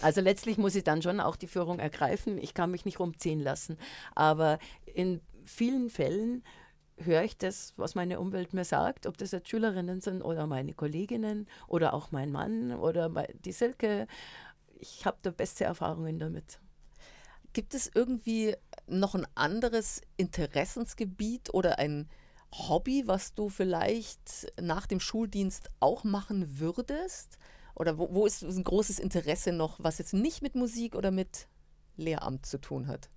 [0.00, 2.38] Also letztlich muss ich dann schon auch die Führung ergreifen.
[2.38, 3.76] Ich kann mich nicht rumziehen lassen.
[4.14, 6.42] Aber in vielen Fällen
[6.96, 10.74] höre ich das, was meine Umwelt mir sagt, ob das jetzt Schülerinnen sind oder meine
[10.74, 13.10] Kolleginnen oder auch mein Mann oder
[13.44, 14.06] die Silke.
[14.78, 16.60] Ich habe da beste Erfahrungen damit.
[17.52, 18.54] Gibt es irgendwie
[18.86, 22.08] noch ein anderes Interessensgebiet oder ein
[22.56, 27.38] Hobby, was du vielleicht nach dem Schuldienst auch machen würdest?
[27.74, 31.48] Oder wo, wo ist ein großes Interesse noch, was jetzt nicht mit Musik oder mit
[31.96, 33.10] Lehramt zu tun hat?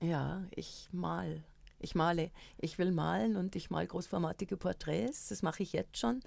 [0.00, 1.42] Ja, ich mal.
[1.80, 2.30] Ich male.
[2.58, 5.28] Ich will malen und ich male großformatige Porträts.
[5.28, 6.20] Das mache ich jetzt schon.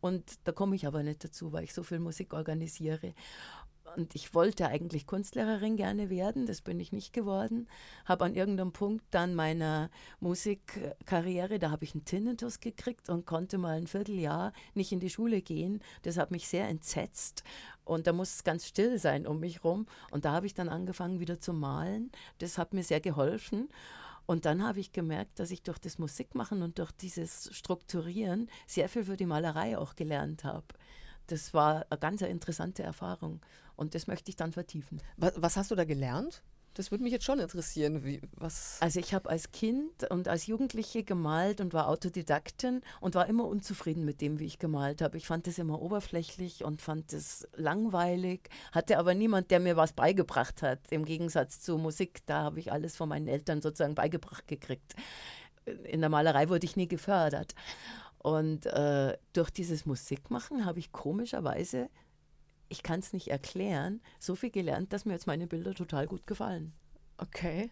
[0.00, 3.14] Und da komme ich aber nicht dazu, weil ich so viel Musik organisiere
[3.96, 7.68] und ich wollte eigentlich Kunstlehrerin gerne werden, das bin ich nicht geworden.
[8.04, 9.90] Habe an irgendeinem Punkt dann meiner
[10.20, 15.10] Musikkarriere, da habe ich einen Tinnitus gekriegt und konnte mal ein Vierteljahr nicht in die
[15.10, 15.80] Schule gehen.
[16.02, 17.44] Das hat mich sehr entsetzt
[17.84, 19.86] und da muss es ganz still sein um mich rum.
[20.10, 22.10] Und da habe ich dann angefangen wieder zu malen.
[22.38, 23.68] Das hat mir sehr geholfen.
[24.24, 28.88] Und dann habe ich gemerkt, dass ich durch das Musikmachen und durch dieses Strukturieren sehr
[28.88, 30.66] viel für die Malerei auch gelernt habe.
[31.26, 33.40] Das war eine ganz interessante Erfahrung.
[33.76, 35.00] Und das möchte ich dann vertiefen.
[35.16, 36.42] Was, was hast du da gelernt?
[36.74, 38.02] Das würde mich jetzt schon interessieren.
[38.02, 43.14] Wie, was also ich habe als Kind und als Jugendliche gemalt und war Autodidaktin und
[43.14, 45.18] war immer unzufrieden mit dem, wie ich gemalt habe.
[45.18, 49.92] Ich fand das immer oberflächlich und fand es langweilig, hatte aber niemand, der mir was
[49.92, 50.80] beigebracht hat.
[50.90, 54.94] Im Gegensatz zu Musik, da habe ich alles von meinen Eltern sozusagen beigebracht gekriegt.
[55.84, 57.54] In der Malerei wurde ich nie gefördert.
[58.22, 61.88] Und äh, durch dieses Musikmachen habe ich komischerweise
[62.72, 66.26] ich kann es nicht erklären, so viel gelernt, dass mir jetzt meine Bilder total gut
[66.26, 66.72] gefallen.
[67.18, 67.70] Okay.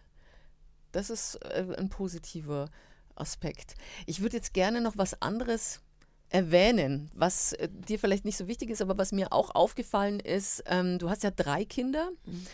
[0.91, 2.69] Das ist äh, ein positiver
[3.15, 3.73] Aspekt.
[4.05, 5.81] Ich würde jetzt gerne noch was anderes
[6.29, 10.63] erwähnen, was äh, dir vielleicht nicht so wichtig ist, aber was mir auch aufgefallen ist.
[10.67, 12.11] Ähm, du hast ja drei Kinder.
[12.25, 12.47] Mhm.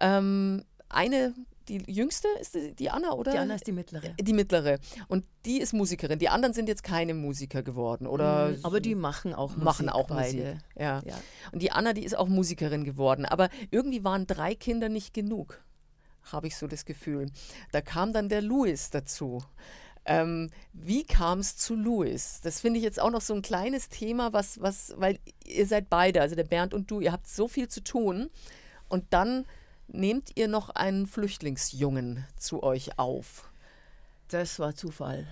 [0.00, 1.34] Ähm, eine
[1.68, 3.32] die jüngste ist die Anna, oder?
[3.32, 4.14] Die Anna ist die mittlere.
[4.20, 4.78] Die mittlere.
[5.08, 6.18] Und die ist Musikerin.
[6.18, 8.50] Die anderen sind jetzt keine Musiker geworden, oder?
[8.50, 9.64] Mhm, aber die machen auch Musik.
[9.64, 10.36] Machen auch beide.
[10.36, 10.60] Musik.
[10.76, 11.02] Ja.
[11.04, 11.14] ja.
[11.52, 13.24] Und die Anna, die ist auch Musikerin geworden.
[13.24, 15.62] Aber irgendwie waren drei Kinder nicht genug,
[16.30, 17.26] habe ich so das Gefühl.
[17.70, 19.42] Da kam dann der Louis dazu.
[20.04, 22.40] Ähm, wie kam es zu Louis?
[22.42, 25.88] Das finde ich jetzt auch noch so ein kleines Thema, was, was, weil ihr seid
[25.88, 28.28] beide, also der Bernd und du, ihr habt so viel zu tun.
[28.88, 29.46] Und dann
[29.92, 33.50] nehmt ihr noch einen Flüchtlingsjungen zu euch auf?
[34.28, 35.26] Das war Zufall.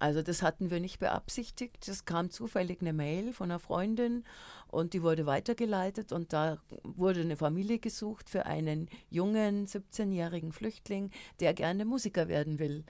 [0.00, 1.86] Also das hatten wir nicht beabsichtigt.
[1.86, 4.24] Es kam zufällig eine Mail von einer Freundin
[4.66, 11.10] und die wurde weitergeleitet und da wurde eine Familie gesucht für einen jungen 17-jährigen Flüchtling,
[11.40, 12.84] der gerne Musiker werden will.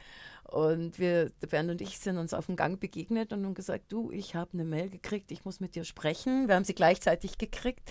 [0.44, 4.12] Und wir, Bernd und ich, sind uns auf dem Gang begegnet und haben gesagt, du,
[4.12, 6.46] ich habe eine Mail gekriegt, ich muss mit dir sprechen.
[6.46, 7.90] Wir haben sie gleichzeitig gekriegt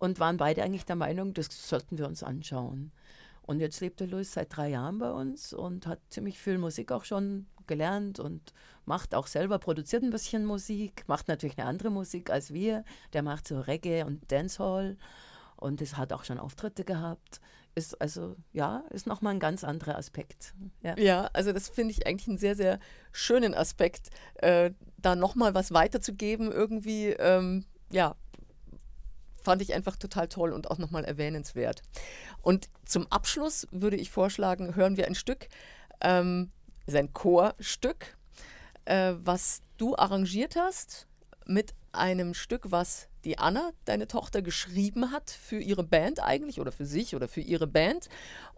[0.00, 2.90] und waren beide eigentlich der Meinung, das sollten wir uns anschauen.
[3.42, 6.90] Und jetzt lebt der Louis seit drei Jahren bei uns und hat ziemlich viel Musik
[6.90, 8.52] auch schon gelernt und
[8.84, 12.84] macht auch selber, produziert ein bisschen Musik, macht natürlich eine andere Musik als wir.
[13.12, 14.96] Der macht so Reggae und Dancehall
[15.56, 17.40] und es hat auch schon Auftritte gehabt.
[17.74, 20.54] Ist also, ja, ist nochmal ein ganz anderer Aspekt.
[20.82, 22.78] Ja, ja also das finde ich eigentlich einen sehr, sehr
[23.12, 28.16] schönen Aspekt, äh, da nochmal was weiterzugeben, irgendwie, ähm, ja,
[29.42, 31.82] fand ich einfach total toll und auch nochmal erwähnenswert.
[32.42, 35.48] Und zum Abschluss würde ich vorschlagen, hören wir ein Stück,
[36.00, 36.50] ähm,
[36.86, 38.16] ist ein Chorstück,
[38.84, 41.06] äh, was du arrangiert hast
[41.46, 46.70] mit einem Stück, was die Anna, deine Tochter, geschrieben hat für ihre Band eigentlich oder
[46.70, 48.08] für sich oder für ihre Band.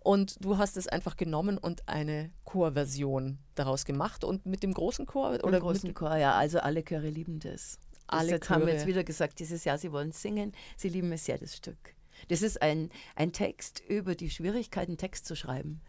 [0.03, 5.07] Und du hast es einfach genommen und eine Chorversion daraus gemacht und mit dem großen
[5.07, 7.79] Chor oder dem großen Chor, ja, also alle Chöre lieben das.
[8.07, 11.25] Alle jetzt haben wir jetzt wieder gesagt, dieses Jahr, sie wollen singen, sie lieben es
[11.27, 11.95] sehr, das Stück.
[12.29, 15.81] Das ist ein, ein Text über die Schwierigkeiten, Text zu schreiben.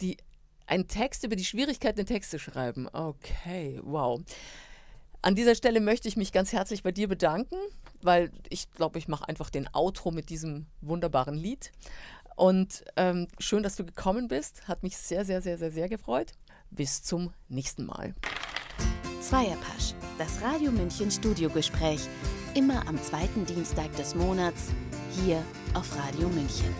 [0.00, 0.16] Die,
[0.68, 2.88] ein Text über die Schwierigkeiten, Text zu schreiben.
[2.92, 4.20] Okay, wow.
[5.20, 7.56] An dieser Stelle möchte ich mich ganz herzlich bei dir bedanken,
[8.02, 11.72] weil ich glaube, ich mache einfach den Outro mit diesem wunderbaren Lied.
[12.36, 14.68] Und ähm, schön, dass du gekommen bist.
[14.68, 16.32] Hat mich sehr, sehr, sehr, sehr, sehr gefreut.
[16.70, 18.14] Bis zum nächsten Mal.
[19.20, 22.00] Zweierpasch, das Radio München Studiogespräch.
[22.54, 24.68] Immer am zweiten Dienstag des Monats
[25.20, 25.42] hier
[25.74, 26.74] auf Radio München.